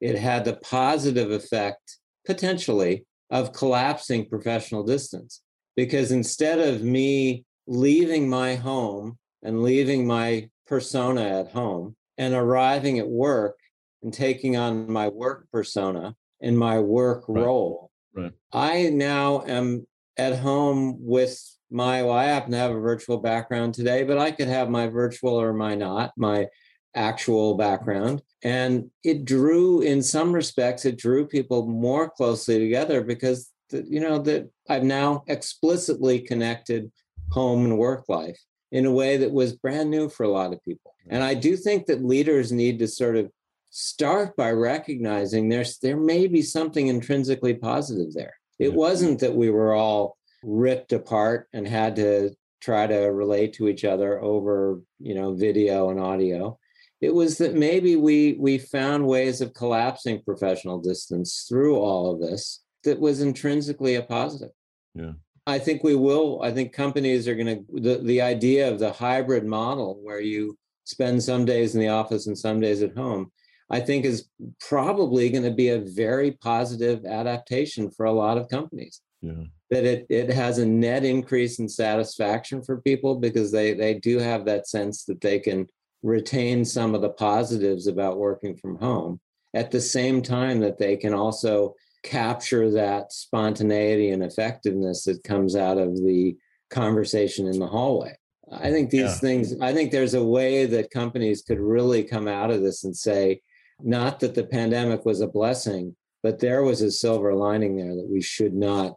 [0.00, 5.42] it had the positive effect potentially of collapsing professional distance
[5.76, 12.98] because instead of me leaving my home and leaving my persona at home and arriving
[12.98, 13.56] at work
[14.02, 17.44] and taking on my work persona and my work right.
[17.44, 17.85] role.
[18.16, 18.32] Right.
[18.52, 21.38] I now am at home with
[21.70, 24.86] my, well, I happen to have a virtual background today, but I could have my
[24.86, 26.46] virtual or my not, my
[26.94, 28.22] actual background.
[28.42, 34.00] And it drew, in some respects, it drew people more closely together because, the, you
[34.00, 36.90] know, that I've now explicitly connected
[37.30, 38.38] home and work life
[38.72, 40.94] in a way that was brand new for a lot of people.
[41.08, 43.30] And I do think that leaders need to sort of
[43.78, 48.34] start by recognizing there's there may be something intrinsically positive there.
[48.58, 52.30] It wasn't that we were all ripped apart and had to
[52.62, 56.58] try to relate to each other over, you know, video and audio.
[57.02, 62.20] It was that maybe we we found ways of collapsing professional distance through all of
[62.20, 64.52] this that was intrinsically a positive.
[64.94, 65.12] Yeah.
[65.46, 66.40] I think we will.
[66.42, 70.56] I think companies are going to, the, the idea of the hybrid model where you
[70.84, 73.30] spend some days in the office and some days at home,
[73.70, 74.28] I think is
[74.60, 79.00] probably going to be a very positive adaptation for a lot of companies.
[79.20, 79.44] Yeah.
[79.70, 84.18] That it, it has a net increase in satisfaction for people because they, they do
[84.18, 85.66] have that sense that they can
[86.04, 89.20] retain some of the positives about working from home
[89.54, 91.74] at the same time that they can also
[92.04, 96.36] capture that spontaneity and effectiveness that comes out of the
[96.70, 98.16] conversation in the hallway.
[98.52, 99.14] I think these yeah.
[99.14, 102.96] things, I think there's a way that companies could really come out of this and
[102.96, 103.40] say,
[103.82, 108.08] not that the pandemic was a blessing, but there was a silver lining there that
[108.10, 108.96] we should not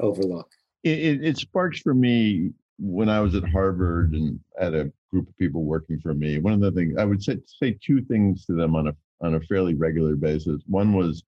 [0.00, 0.48] overlook.
[0.82, 5.28] It, it, it sparks for me when I was at Harvard and had a group
[5.28, 6.38] of people working for me.
[6.38, 9.34] One of the things I would say, say two things to them on a on
[9.34, 10.62] a fairly regular basis.
[10.66, 11.22] One was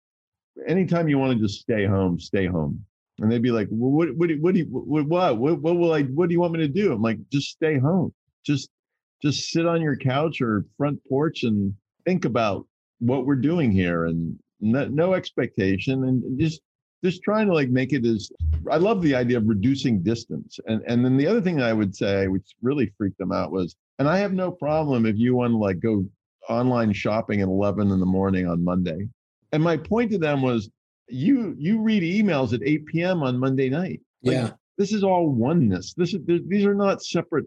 [0.66, 2.84] anytime you want to just stay home, stay home.
[3.18, 5.92] And they'd be like, well, what, what, what do you, what, what, what, what will
[5.92, 6.92] I, what do you want me to do?
[6.92, 8.12] I'm like, just stay home.
[8.44, 8.70] Just,
[9.22, 11.74] just sit on your couch or front porch and
[12.06, 12.66] think about
[13.02, 16.60] what we're doing here and no, no expectation and just,
[17.04, 18.30] just trying to like make it as
[18.70, 20.60] I love the idea of reducing distance.
[20.66, 23.74] And and then the other thing I would say, which really freaked them out, was,
[23.98, 26.04] and I have no problem if you want to like go
[26.48, 29.08] online shopping at 11 in the morning on Monday
[29.52, 30.70] and my point to them was
[31.08, 33.22] you you read emails at 8 p.m.
[33.22, 34.00] on Monday night.
[34.22, 34.50] Like, yeah.
[34.78, 35.92] This is all oneness.
[35.94, 37.44] This is these are not separate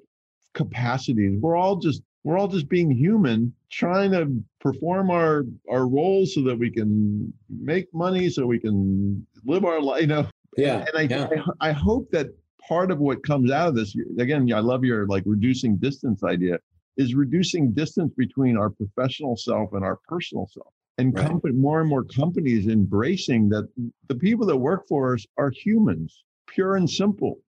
[0.54, 1.38] capacities.
[1.40, 6.42] We're all just we're all just being human, trying to perform our our roles so
[6.42, 10.02] that we can make money, so we can live our life.
[10.02, 10.28] You know.
[10.58, 10.86] Yeah.
[10.88, 11.28] And I yeah.
[11.62, 12.28] I, I hope that
[12.68, 16.58] part of what comes out of this again i love your like reducing distance idea
[16.98, 21.28] is reducing distance between our professional self and our personal self and right.
[21.28, 23.68] company, more and more companies embracing that
[24.08, 27.40] the people that work for us are humans, pure and simple.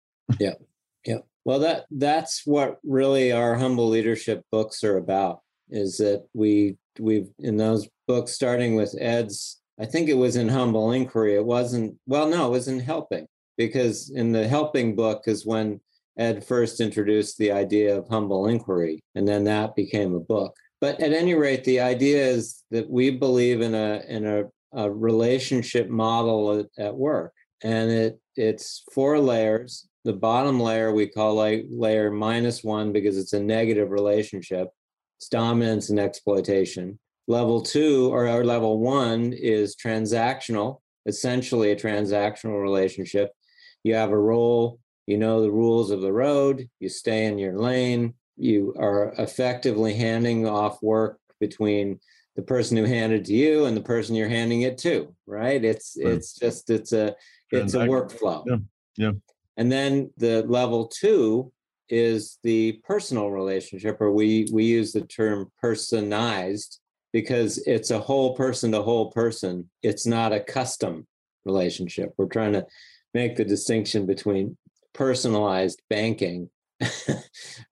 [0.41, 0.55] yeah,
[1.05, 1.19] yeah.
[1.47, 5.43] Well, that that's what really our humble leadership books are about.
[5.71, 10.49] is that we we've in those books, starting with Ed's, I think it was in
[10.49, 11.35] Humble Inquiry.
[11.35, 13.27] It wasn't, well, no, it was in Helping,
[13.59, 15.81] because in the Helping book is when
[16.19, 20.57] Ed first introduced the idea of humble inquiry, and then that became a book.
[20.81, 24.91] But at any rate, the idea is that we believe in a in a, a
[24.91, 29.87] relationship model at, at work, and it it's four layers.
[30.07, 34.69] The bottom layer we call like layer minus one because it's a negative relationship.
[35.19, 37.01] It's dominance and exploitation.
[37.27, 43.33] Level two or, or level one is transactional, essentially a transactional relationship.
[43.83, 47.59] You have a role, you know the rules of the road, you stay in your
[47.59, 51.99] lane, you are effectively handing off work between
[52.37, 55.97] the person who handed to you and the person you're handing it to right it's
[55.99, 56.13] right.
[56.13, 57.15] it's just it's a
[57.51, 58.57] it's a workflow yeah
[58.99, 59.11] yeah
[59.57, 61.53] and then the level two
[61.89, 66.81] is the personal relationship or we we use the term personized
[67.13, 69.71] because it's a whole person to whole person.
[69.83, 71.07] It's not a custom
[71.45, 72.13] relationship.
[72.19, 72.67] We're trying to
[73.15, 74.57] make the distinction between
[74.93, 76.51] personalized banking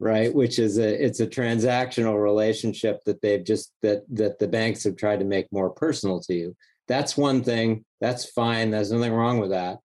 [0.01, 0.35] right?
[0.35, 4.97] Which is a it's a transactional relationship that they've just that that the banks have
[4.97, 6.57] tried to make more personal to you.
[6.89, 7.85] That's one thing.
[8.01, 8.71] That's fine.
[8.71, 9.79] There's nothing wrong with that.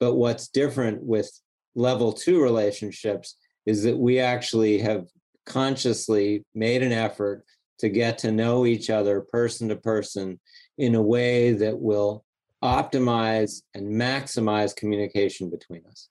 [0.00, 1.30] But what's different with
[1.74, 5.06] level 2 relationships is that we actually have
[5.46, 7.44] consciously made an effort
[7.78, 10.38] to get to know each other person to person
[10.78, 12.24] in a way that will
[12.62, 16.08] optimize and maximize communication between us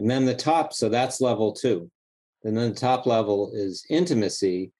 [0.00, 1.88] and then the top so that's level 2
[2.44, 4.72] and then the top level is intimacy,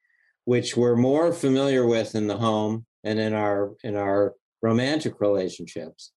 [0.45, 6.13] which we're more familiar with in the home and in our in our romantic relationships.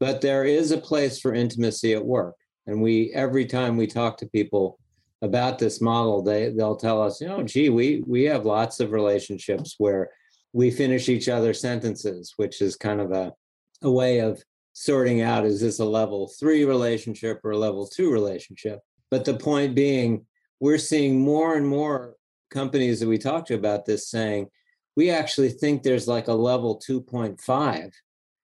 [0.00, 2.34] But there is a place for intimacy at work.
[2.66, 4.78] And we every time we talk to people
[5.22, 8.92] about this model, they they'll tell us, you know, gee, we we have lots of
[8.92, 10.10] relationships where
[10.52, 13.32] we finish each other's sentences, which is kind of a,
[13.82, 18.10] a way of sorting out is this a level three relationship or a level two
[18.10, 18.80] relationship?
[19.10, 20.26] But the point being,
[20.60, 22.14] we're seeing more and more
[22.50, 24.48] companies that we talk to about this saying,
[24.96, 27.90] we actually think there's like a level 2.5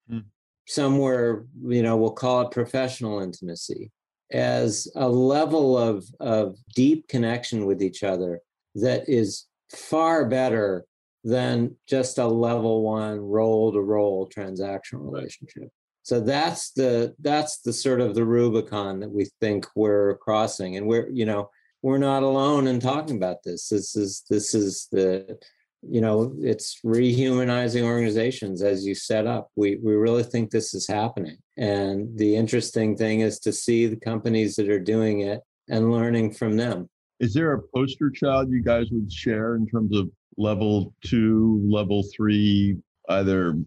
[0.09, 0.19] hmm.
[0.67, 3.93] somewhere, you know, we'll call it professional intimacy
[4.33, 8.41] as a level of, of deep connection with each other
[8.77, 10.85] that is far better
[11.25, 15.69] than just a level one role to role transactional relationship.
[16.03, 20.77] So that's the that's the sort of the Rubicon that we think we're crossing.
[20.77, 21.51] And we're, you know,
[21.83, 23.69] we're not alone in talking about this.
[23.69, 25.39] This is this is the
[25.83, 29.51] you know it's rehumanizing organizations as you set up.
[29.57, 33.97] We we really think this is happening, and the interesting thing is to see the
[33.97, 36.89] companies that are doing it and learning from them.
[37.21, 42.03] Is there a poster child you guys would share in terms of level two, level
[42.17, 42.79] three,
[43.11, 43.59] either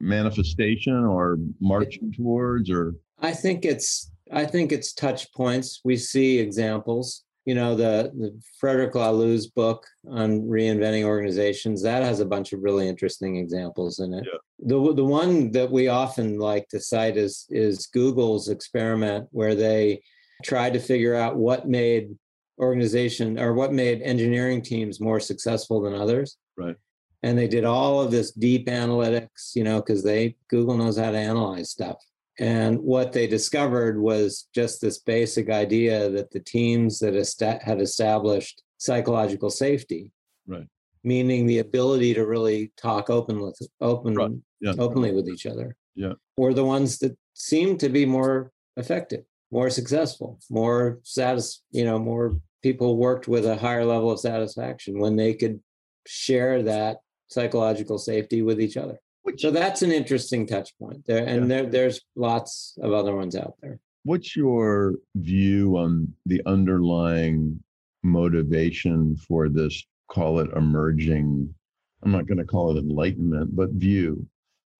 [0.00, 2.94] manifestation or marching towards, or?
[3.20, 5.82] I think it's I think it's touch points.
[5.84, 12.20] We see examples you know the, the Frederic Laloux's book on reinventing organizations that has
[12.20, 14.38] a bunch of really interesting examples in it yeah.
[14.64, 20.00] The, the one that we often like to cite is is google's experiment where they
[20.44, 22.16] tried to figure out what made
[22.58, 26.36] organization or what made engineering teams more successful than others.
[26.56, 26.76] Right.
[27.22, 31.10] And they did all of this deep analytics you know because they google knows how
[31.10, 31.96] to analyze stuff.
[32.38, 37.80] And what they discovered was just this basic idea that the teams that est- had
[37.80, 40.10] established psychological safety,
[40.46, 40.66] right,
[41.04, 44.30] meaning the ability to really talk open with open right.
[44.62, 44.72] Yeah.
[44.78, 49.68] openly with each other, yeah, were the ones that seemed to be more effective, more
[49.68, 55.16] successful, more satis, you know, more people worked with a higher level of satisfaction when
[55.16, 55.60] they could
[56.06, 56.98] share that
[57.28, 58.98] psychological safety with each other.
[59.36, 61.46] So that's an interesting touch point there, and yeah.
[61.62, 63.78] there there's lots of other ones out there.
[64.04, 67.62] What's your view on the underlying
[68.02, 69.84] motivation for this?
[70.10, 71.54] Call it emerging.
[72.02, 74.26] I'm not going to call it enlightenment, but view.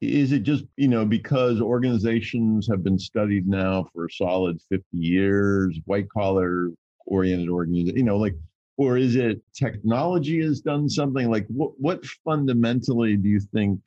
[0.03, 4.85] Is it just you know because organizations have been studied now for a solid 50
[4.93, 6.71] years, white collar
[7.07, 8.35] oriented organization, you know, like
[8.77, 13.81] or is it technology has done something like what what fundamentally do you think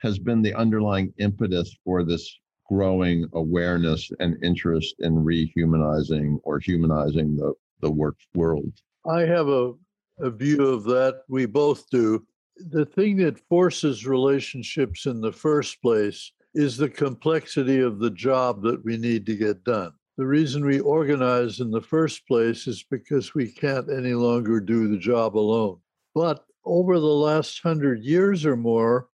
[0.00, 2.38] has been the underlying impetus for this
[2.70, 8.72] growing awareness and interest in rehumanizing or humanizing the, the work world?
[9.06, 9.72] I have a,
[10.20, 11.22] a view of that.
[11.28, 12.24] We both do.
[12.68, 18.62] The thing that forces relationships in the first place is the complexity of the job
[18.62, 19.92] that we need to get done.
[20.18, 24.88] The reason we organize in the first place is because we can't any longer do
[24.88, 25.78] the job alone.
[26.14, 29.08] But over the last hundred years or more,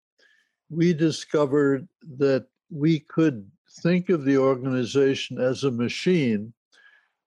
[0.69, 1.87] we discovered
[2.19, 3.49] that we could
[3.83, 6.53] think of the organization as a machine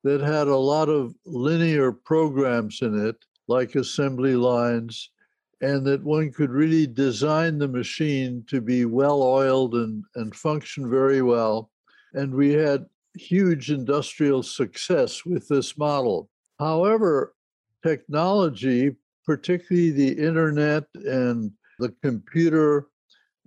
[0.03, 3.15] that had a lot of linear programs in it,
[3.47, 5.11] like assembly lines,
[5.62, 10.89] and that one could really design the machine to be well oiled and, and function
[10.89, 11.70] very well.
[12.14, 12.86] And we had
[13.16, 16.30] huge industrial success with this model.
[16.60, 17.36] However,
[17.84, 18.95] technology,
[19.26, 22.88] particularly the internet and the computer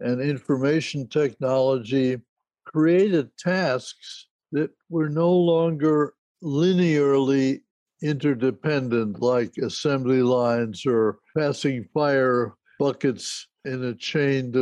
[0.00, 2.20] and information technology,
[2.64, 7.60] created tasks that were no longer linearly
[8.02, 14.52] interdependent, like assembly lines or passing fire buckets in a chain.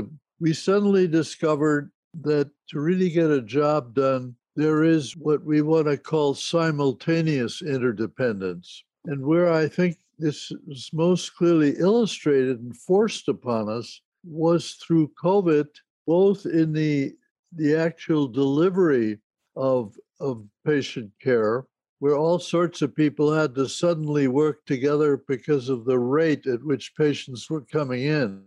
[0.40, 1.90] We suddenly discovered
[2.22, 7.62] that to really get a job done, there is what we want to call simultaneous
[7.62, 8.84] interdependence.
[9.06, 15.12] And where I think this is most clearly illustrated and forced upon us was through
[15.22, 15.68] COVID,
[16.06, 17.14] both in the
[17.56, 19.18] the actual delivery
[19.56, 21.64] of of patient care,
[22.00, 26.64] where all sorts of people had to suddenly work together because of the rate at
[26.64, 28.42] which patients were coming in,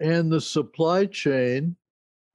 [0.00, 1.74] and the supply chain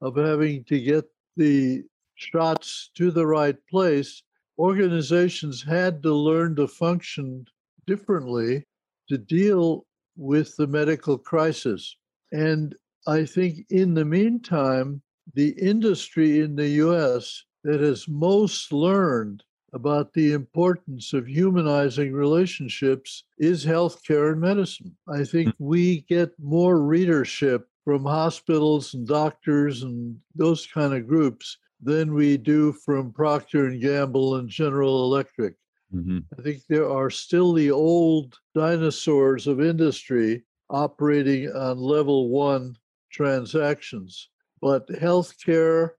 [0.02, 1.04] of having to get
[1.36, 1.84] the
[2.16, 4.24] shots to the right place,
[4.58, 7.46] organizations had to learn to function
[7.86, 8.66] differently
[9.08, 9.86] to deal
[10.16, 11.96] with the medical crisis.
[12.32, 12.74] And
[13.06, 15.00] I think in the meantime,
[15.34, 23.24] the industry in the US that has most learned about the importance of humanizing relationships
[23.38, 24.96] is healthcare and medicine.
[25.08, 31.58] I think we get more readership from hospitals and doctors and those kind of groups
[31.82, 35.54] than we do from Procter and Gamble and General Electric.
[35.94, 36.18] Mm-hmm.
[36.38, 42.76] I think there are still the old dinosaurs of industry operating on level one
[43.10, 44.28] transactions.
[44.60, 45.90] But healthcare,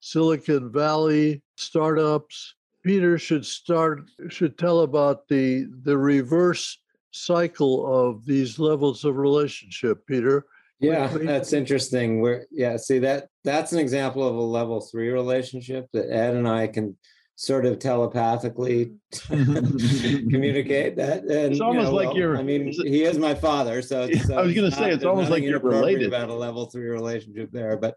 [0.00, 2.54] Silicon Valley, startups,
[2.88, 6.78] Peter should start should tell about the the reverse
[7.10, 10.46] cycle of these levels of relationship, Peter.
[10.80, 12.22] Yeah, that's interesting.
[12.22, 16.48] Where yeah, see that that's an example of a level three relationship that Ed and
[16.48, 16.96] I can
[17.38, 18.94] sort of telepathically
[19.28, 21.22] communicate that.
[21.22, 22.36] And, it's almost you know, like well, you're.
[22.38, 25.30] I mean, he is my father, so, it's, I was going to say it's almost
[25.30, 27.76] like you're related about a level three relationship there.
[27.76, 27.96] But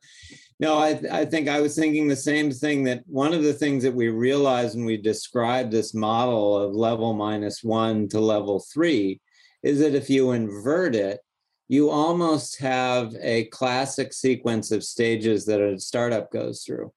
[0.62, 2.84] no, I I think I was thinking the same thing.
[2.84, 7.14] That one of the things that we realized when we described this model of level
[7.14, 9.20] minus one to level three
[9.64, 11.20] is that if you invert it,
[11.68, 16.94] you almost have a classic sequence of stages that a startup goes through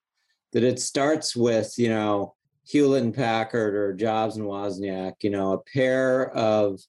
[0.52, 2.34] that it starts with, you know,
[2.66, 6.80] Hewlett and Packard or Jobs and Wozniak, you know, a pair of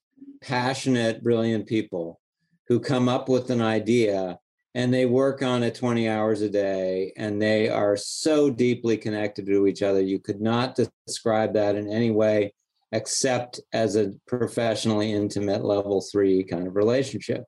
[0.42, 2.22] passionate, brilliant people
[2.68, 4.40] who come up with an idea
[4.76, 9.46] and they work on it 20 hours a day and they are so deeply connected
[9.46, 10.02] to each other.
[10.02, 12.54] You could not describe that in any way
[12.92, 17.46] except as a professionally intimate level three kind of relationship.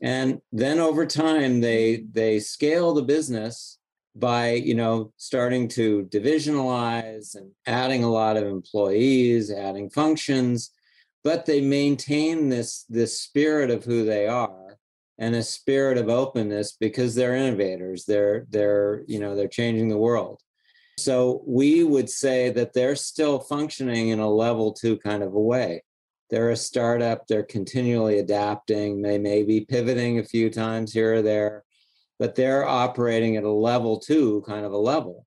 [0.00, 3.78] And then over time, they they scale the business
[4.14, 10.70] by you know starting to divisionalize and adding a lot of employees adding functions
[11.22, 14.67] but they maintain this this spirit of who they are
[15.18, 19.96] and a spirit of openness because they're innovators they're they're you know they're changing the
[19.96, 20.40] world
[20.98, 25.40] so we would say that they're still functioning in a level 2 kind of a
[25.40, 25.82] way
[26.30, 31.22] they're a startup they're continually adapting they may be pivoting a few times here or
[31.22, 31.64] there
[32.18, 35.26] but they're operating at a level two kind of a level.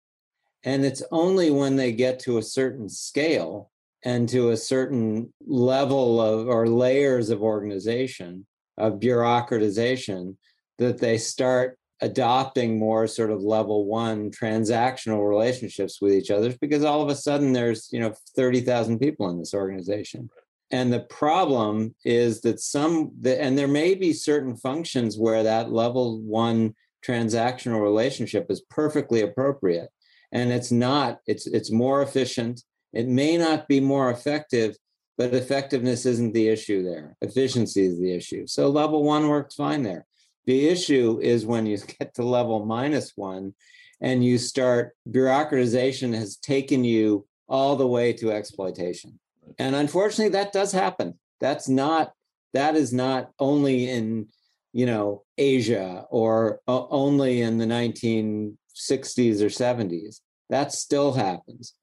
[0.63, 3.71] And it's only when they get to a certain scale
[4.03, 8.45] and to a certain level of or layers of organization,
[8.77, 10.35] of bureaucratization,
[10.77, 16.83] that they start adopting more sort of level one transactional relationships with each other because
[16.83, 20.29] all of a sudden there's you know 30,000 people in this organization.
[20.71, 26.21] And the problem is that some and there may be certain functions where that level
[26.21, 29.89] one transactional relationship is perfectly appropriate.
[30.31, 32.61] And it's not it's it's more efficient.
[32.93, 34.75] It may not be more effective
[35.17, 37.15] but effectiveness isn't the issue there.
[37.21, 38.47] Efficiency is the issue.
[38.47, 40.05] So level one works fine there.
[40.45, 43.53] The issue is when you get to level minus one
[43.99, 49.19] and you start bureaucratization has taken you all the way to exploitation.
[49.59, 51.19] And unfortunately that does happen.
[51.39, 52.13] That's not
[52.53, 54.27] that is not only in
[54.73, 61.73] you know asia or only in the 1960s or 70s that still happens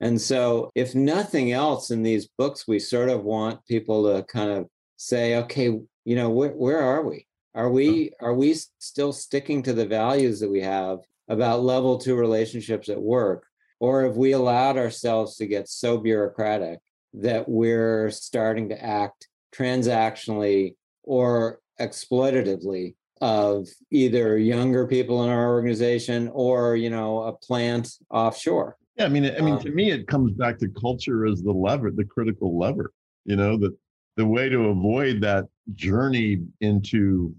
[0.00, 4.50] and so if nothing else in these books we sort of want people to kind
[4.50, 5.78] of say okay
[6.08, 7.26] you know, where, where are we?
[7.54, 8.28] Are we uh-huh.
[8.28, 12.98] are we still sticking to the values that we have about level two relationships at
[12.98, 13.44] work?
[13.78, 16.78] Or have we allowed ourselves to get so bureaucratic
[17.12, 26.30] that we're starting to act transactionally or exploitatively of either younger people in our organization
[26.32, 30.06] or you know a plant offshore yeah i mean i mean Um, to me it
[30.06, 32.92] comes back to culture as the lever the critical lever
[33.24, 33.76] you know that
[34.16, 35.44] the way to avoid that
[35.74, 37.34] journey into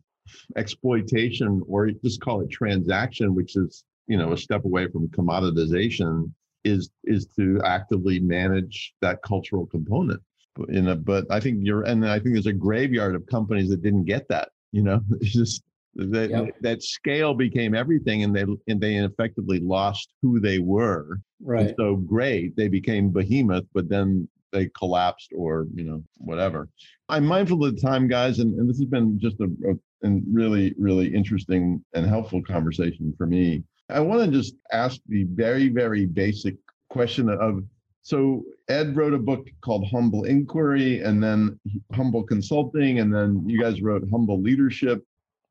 [0.56, 6.32] exploitation or just call it transaction which is you know a step away from commoditization
[6.64, 10.22] is is to actively manage that cultural component.
[10.68, 13.82] In a, but i think you're and i think there's a graveyard of companies that
[13.82, 15.02] didn't get that you know?
[15.22, 15.64] It's just
[15.96, 16.56] that Yep.
[16.62, 21.20] that scale became everything and they and they effectively lost who they were.
[21.40, 21.76] And right.
[21.78, 26.70] so great they became behemoth but then they collapsed or you know whatever.
[27.08, 30.24] I'm mindful of the time guys and, and this has been just a, a and
[30.32, 33.64] really really interesting and helpful conversation for me.
[33.90, 36.56] I want to just ask the very very basic
[36.90, 37.64] question of
[38.02, 41.60] so ed wrote a book called humble inquiry and then
[41.94, 45.04] humble consulting and then you guys wrote humble leadership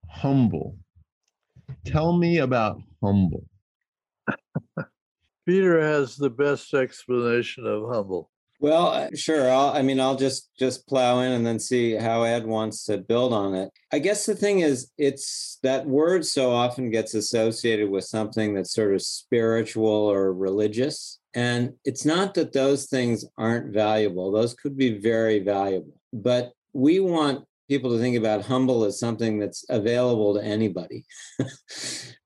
[0.09, 0.77] humble.
[1.85, 3.45] Tell me about humble.
[5.47, 8.31] Peter has the best explanation of humble.
[8.61, 12.25] well uh, sure I'll, i mean i'll just just plow in and then see how
[12.25, 13.71] ed wants to build on it.
[13.93, 18.75] I guess the thing is it's that word so often gets associated with something that's
[18.75, 24.33] sort of spiritual or religious and it's not that those things aren't valuable.
[24.33, 29.39] Those could be very valuable but we want people to think about humble as something
[29.39, 31.05] that's available to anybody.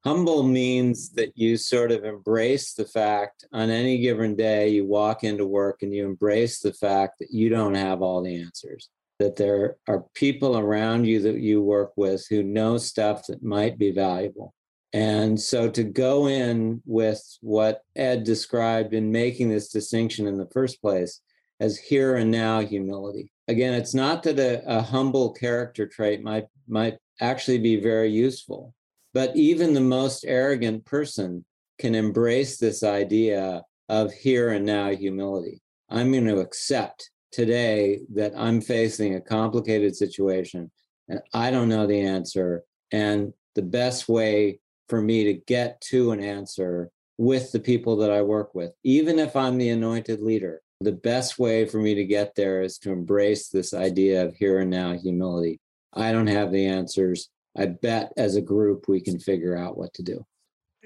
[0.04, 5.24] Humble means that you sort of embrace the fact on any given day you walk
[5.24, 8.88] into work and you embrace the fact that you don't have all the answers
[9.18, 13.78] that there are people around you that you work with who know stuff that might
[13.78, 14.52] be valuable.
[14.92, 20.50] And so to go in with what ed described in making this distinction in the
[20.52, 21.20] first place
[21.60, 26.46] as here and now humility again it's not that a, a humble character trait might
[26.68, 28.74] might actually be very useful
[29.14, 31.44] but even the most arrogant person
[31.78, 35.60] can embrace this idea of here and now humility.
[35.90, 40.70] I'm going to accept today that I'm facing a complicated situation
[41.08, 42.62] and I don't know the answer.
[42.92, 48.10] And the best way for me to get to an answer with the people that
[48.10, 52.04] I work with, even if I'm the anointed leader, the best way for me to
[52.04, 55.60] get there is to embrace this idea of here and now humility.
[55.92, 57.28] I don't have the answers.
[57.56, 60.24] I bet as a group we can figure out what to do.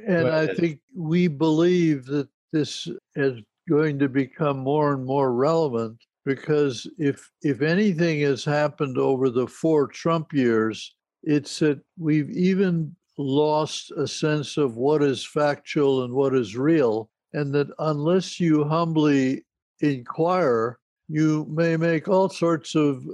[0.07, 5.99] And I think we believe that this is going to become more and more relevant
[6.25, 12.95] because if if anything has happened over the four Trump years, it's that we've even
[13.17, 18.65] lost a sense of what is factual and what is real, and that unless you
[18.65, 19.46] humbly
[19.81, 23.05] inquire, you may make all sorts of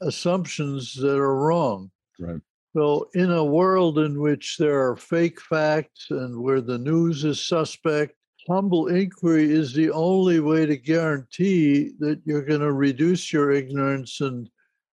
[0.00, 1.90] assumptions that are wrong.
[2.18, 2.40] right
[2.76, 7.46] So, in a world in which there are fake facts and where the news is
[7.46, 8.14] suspect,
[8.48, 14.20] humble inquiry is the only way to guarantee that you're going to reduce your ignorance
[14.20, 14.48] and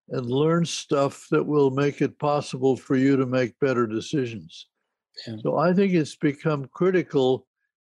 [0.09, 4.67] and learn stuff that will make it possible for you to make better decisions.
[5.25, 5.37] Yeah.
[5.41, 7.47] So I think it's become critical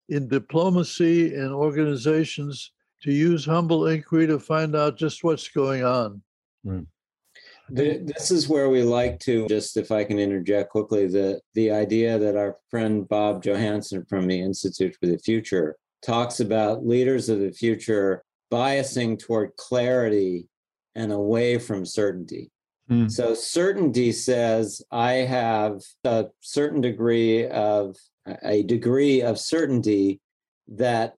[0.07, 2.71] in diplomacy and organizations
[3.05, 6.21] to use humble inquiry to find out just what's going on.
[7.69, 11.71] The- This is where we like to just, if I can interject quickly, the the
[11.71, 17.29] idea that our friend Bob Johansen from the Institute for the Future talks about leaders
[17.29, 20.47] of the future biasing toward clarity
[20.95, 22.49] and away from certainty.
[22.87, 23.07] Hmm.
[23.07, 27.95] So certainty says I have a certain degree of
[28.43, 30.21] a degree of certainty
[30.67, 31.15] that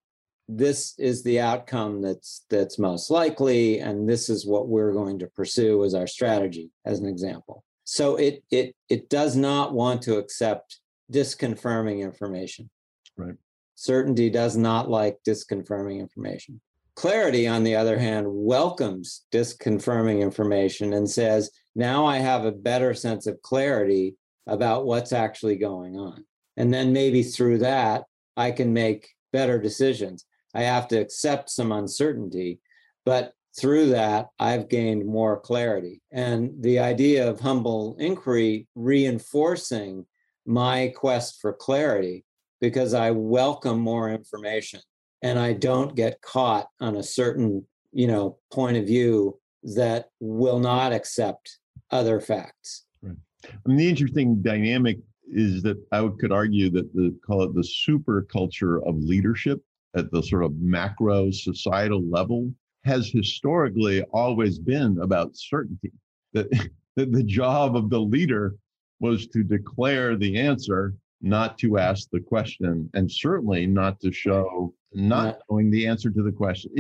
[0.47, 5.27] this is the outcome that's that's most likely and this is what we're going to
[5.27, 7.63] pursue as our strategy as an example.
[7.83, 10.79] So it it it does not want to accept
[11.11, 12.69] disconfirming information.
[13.17, 13.35] Right.
[13.73, 16.61] certainty does not like disconfirming information.
[16.95, 22.93] Clarity on the other hand welcomes disconfirming information and says now i have a better
[22.93, 24.15] sense of clarity
[24.47, 26.25] about what's actually going on.
[26.55, 28.05] And then maybe through that
[28.37, 32.59] i can make better decisions I have to accept some uncertainty,
[33.05, 36.01] but through that, I've gained more clarity.
[36.11, 40.05] And the idea of humble inquiry reinforcing
[40.45, 42.23] my quest for clarity
[42.61, 44.79] because I welcome more information
[45.21, 50.59] and I don't get caught on a certain, you know, point of view that will
[50.59, 51.57] not accept
[51.91, 52.85] other facts.
[53.01, 53.15] Right.
[53.45, 57.63] I mean, the interesting dynamic is that I could argue that the call it the
[57.63, 59.61] super culture of leadership
[59.97, 62.51] at the sort of macro societal level
[62.85, 65.91] has historically always been about certainty.
[66.33, 66.49] That,
[66.95, 68.55] that the job of the leader
[68.99, 74.73] was to declare the answer, not to ask the question, and certainly not to show
[74.93, 76.71] not knowing the answer to the question.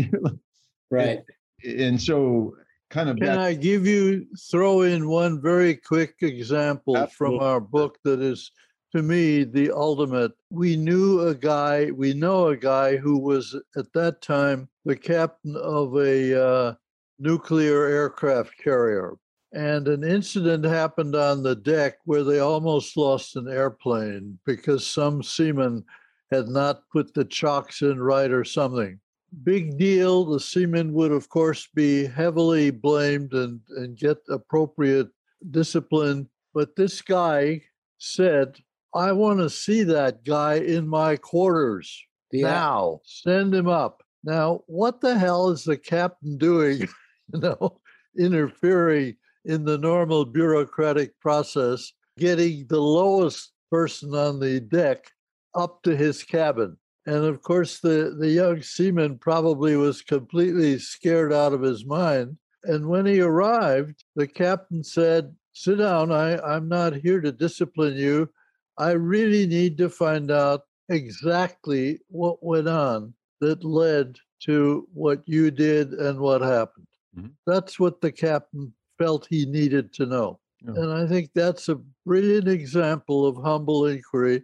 [0.91, 1.21] right.
[1.63, 2.55] And, and so
[2.89, 7.39] kind of can that, I give you throw in one very quick example absolutely.
[7.39, 8.51] from our book that is
[8.95, 10.31] to me the ultimate.
[10.51, 15.55] We knew a guy, we know a guy who was at that time the captain
[15.57, 16.73] of a uh,
[17.19, 19.15] nuclear aircraft carrier.
[19.53, 25.23] And an incident happened on the deck where they almost lost an airplane because some
[25.23, 25.85] seaman
[26.31, 28.99] had not put the chocks in right or something.
[29.43, 30.25] Big deal.
[30.25, 35.09] The seaman would, of course, be heavily blamed and, and get appropriate
[35.51, 36.29] discipline.
[36.53, 37.61] But this guy
[37.97, 38.57] said,
[38.97, 42.47] I want to see that guy in my quarters yeah.
[42.47, 43.01] now.
[43.05, 44.01] Send him up.
[44.23, 46.79] Now, what the hell is the captain doing?
[47.33, 47.79] you know,
[48.17, 55.11] interfering in the normal bureaucratic process, getting the lowest person on the deck
[55.53, 56.75] up to his cabin.
[57.05, 62.35] And of course, the, the young seaman probably was completely scared out of his mind.
[62.63, 67.95] And when he arrived, the captain said, Sit down, I, I'm not here to discipline
[67.95, 68.29] you.
[68.77, 75.51] I really need to find out exactly what went on that led to what you
[75.51, 76.87] did and what happened.
[77.17, 77.27] Mm-hmm.
[77.45, 80.39] That's what the captain felt he needed to know.
[80.61, 80.81] Yeah.
[80.81, 84.43] And I think that's a brilliant example of humble inquiry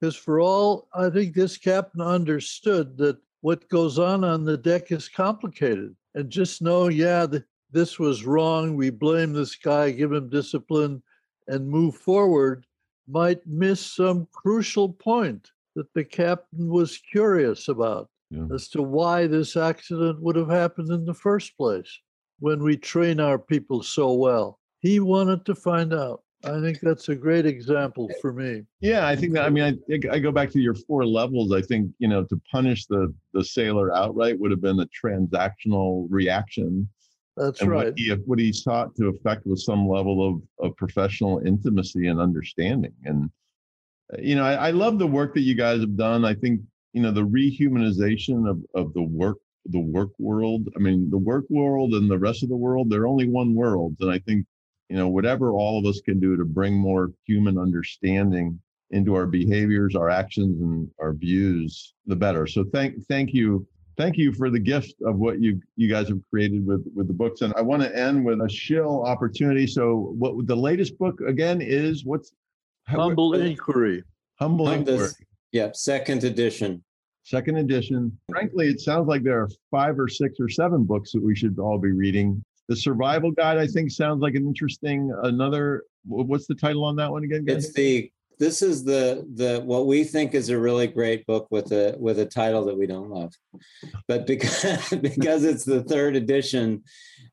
[0.00, 4.90] because for all I think this captain understood that what goes on on the deck
[4.92, 5.94] is complicated.
[6.14, 8.74] And just know, yeah, the, this was wrong.
[8.74, 11.02] We blame this guy, give him discipline,
[11.46, 12.65] and move forward
[13.08, 18.46] might miss some crucial point that the captain was curious about yeah.
[18.52, 22.00] as to why this accident would have happened in the first place
[22.38, 24.58] when we train our people so well.
[24.80, 26.22] He wanted to find out.
[26.44, 28.62] I think that's a great example for me.
[28.80, 29.46] Yeah, I think that.
[29.46, 31.52] I mean, I, I go back to your four levels.
[31.52, 36.06] I think you know to punish the the sailor outright would have been a transactional
[36.10, 36.88] reaction.
[37.36, 37.86] That's and right.
[37.86, 42.20] What he, what he sought to affect was some level of of professional intimacy and
[42.20, 42.94] understanding.
[43.04, 43.30] And
[44.12, 46.24] uh, you know, I, I love the work that you guys have done.
[46.24, 46.60] I think
[46.92, 50.68] you know the rehumanization of of the work the work world.
[50.76, 53.96] I mean, the work world and the rest of the world, they're only one world.
[54.00, 54.46] And I think
[54.88, 58.58] you know whatever all of us can do to bring more human understanding
[58.90, 63.66] into our behaviors our actions and our views the better so thank thank you
[63.96, 67.14] thank you for the gift of what you you guys have created with with the
[67.14, 71.20] books and i want to end with a shill opportunity so what the latest book
[71.26, 72.32] again is what's
[72.86, 74.02] humble what, inquiry
[74.38, 75.08] humble inquiry
[75.52, 76.82] yeah second edition
[77.24, 81.22] second edition frankly it sounds like there are five or six or seven books that
[81.22, 85.84] we should all be reading the survival guide, I think, sounds like an interesting another.
[86.04, 87.44] What's the title on that one again?
[87.44, 87.66] Guys?
[87.66, 91.72] It's the this is the the what we think is a really great book with
[91.72, 93.32] a with a title that we don't love.
[94.08, 96.82] But because because it's the third edition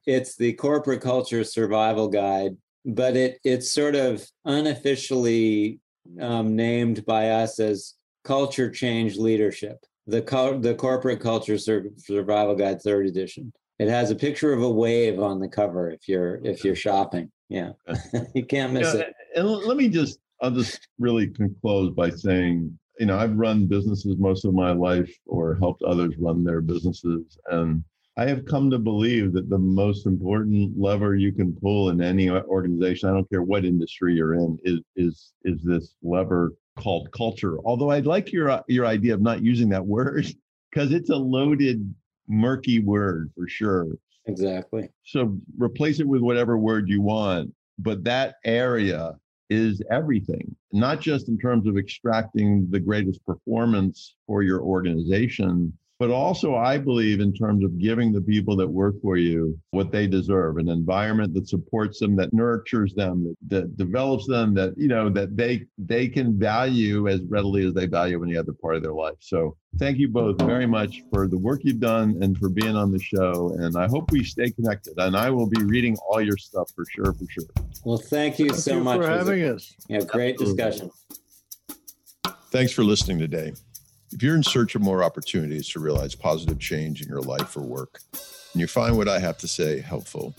[0.06, 5.80] it's the corporate culture survival guide but it it's sort of unofficially
[6.20, 7.93] um, named by us as
[8.26, 9.78] culture change leadership
[10.08, 13.54] the the corporate culture sur- survival guide third edition.
[13.80, 17.32] It has a picture of a wave on the cover if you're if you're shopping.
[17.49, 17.72] Yeah,
[18.36, 19.14] you can't miss yeah, it.
[19.36, 21.31] And let me just I'll just really
[21.61, 26.15] close by saying, you know, I've run businesses most of my life or helped others
[26.19, 27.81] run their businesses, and
[28.17, 32.29] I have come to believe that the most important lever you can pull in any
[32.29, 37.57] organization, I don't care what industry you're in, is is is this lever called culture.
[37.63, 40.27] Although I'd like your your idea of not using that word
[40.71, 41.95] because it's a loaded
[42.27, 43.87] murky word for sure.
[44.25, 44.89] Exactly.
[45.05, 47.53] So replace it with whatever word you want.
[47.79, 49.15] But that area
[49.54, 55.72] is everything, not just in terms of extracting the greatest performance for your organization,
[56.04, 59.89] but also I believe in terms of giving the people that work for you what
[59.89, 64.74] they deserve, an environment that supports them, that nurtures them, that, that develops them, that
[64.76, 68.76] you know that they they can value as readily as they value any other part
[68.76, 69.16] of their life.
[69.20, 72.91] So thank you both very much for the work you've done and for being on
[72.91, 73.56] the show.
[73.60, 74.95] And I hope we stay connected.
[74.97, 77.45] And I will be reading all your stuff for sure, for sure.
[77.86, 79.74] Well, thank you thank so you much for having us.
[79.88, 80.91] Yeah, great discussion.
[82.51, 83.54] Thanks for listening today.
[84.14, 87.61] If you're in search of more opportunities to realize positive change in your life or
[87.61, 87.99] work,
[88.53, 90.36] and you find what I have to say helpful,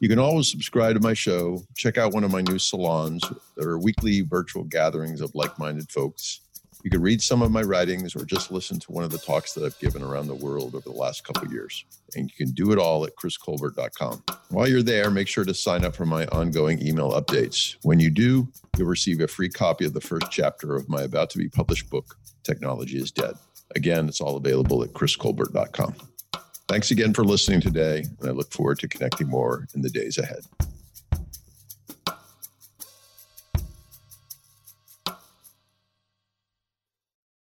[0.00, 3.24] You can always subscribe to my show, check out one of my new salons
[3.60, 6.40] are weekly virtual gatherings of like minded folks.
[6.84, 9.52] You can read some of my writings or just listen to one of the talks
[9.54, 11.84] that I've given around the world over the last couple of years.
[12.14, 14.22] And you can do it all at chriscolbert.com.
[14.50, 17.76] While you're there, make sure to sign up for my ongoing email updates.
[17.82, 21.30] When you do, you'll receive a free copy of the first chapter of my about
[21.30, 22.16] to be published book,
[22.48, 23.34] Technology is Dead.
[23.76, 25.94] Again, it's all available at chriscolbert.com.
[26.66, 30.18] Thanks again for listening today, and I look forward to connecting more in the days
[30.18, 30.40] ahead.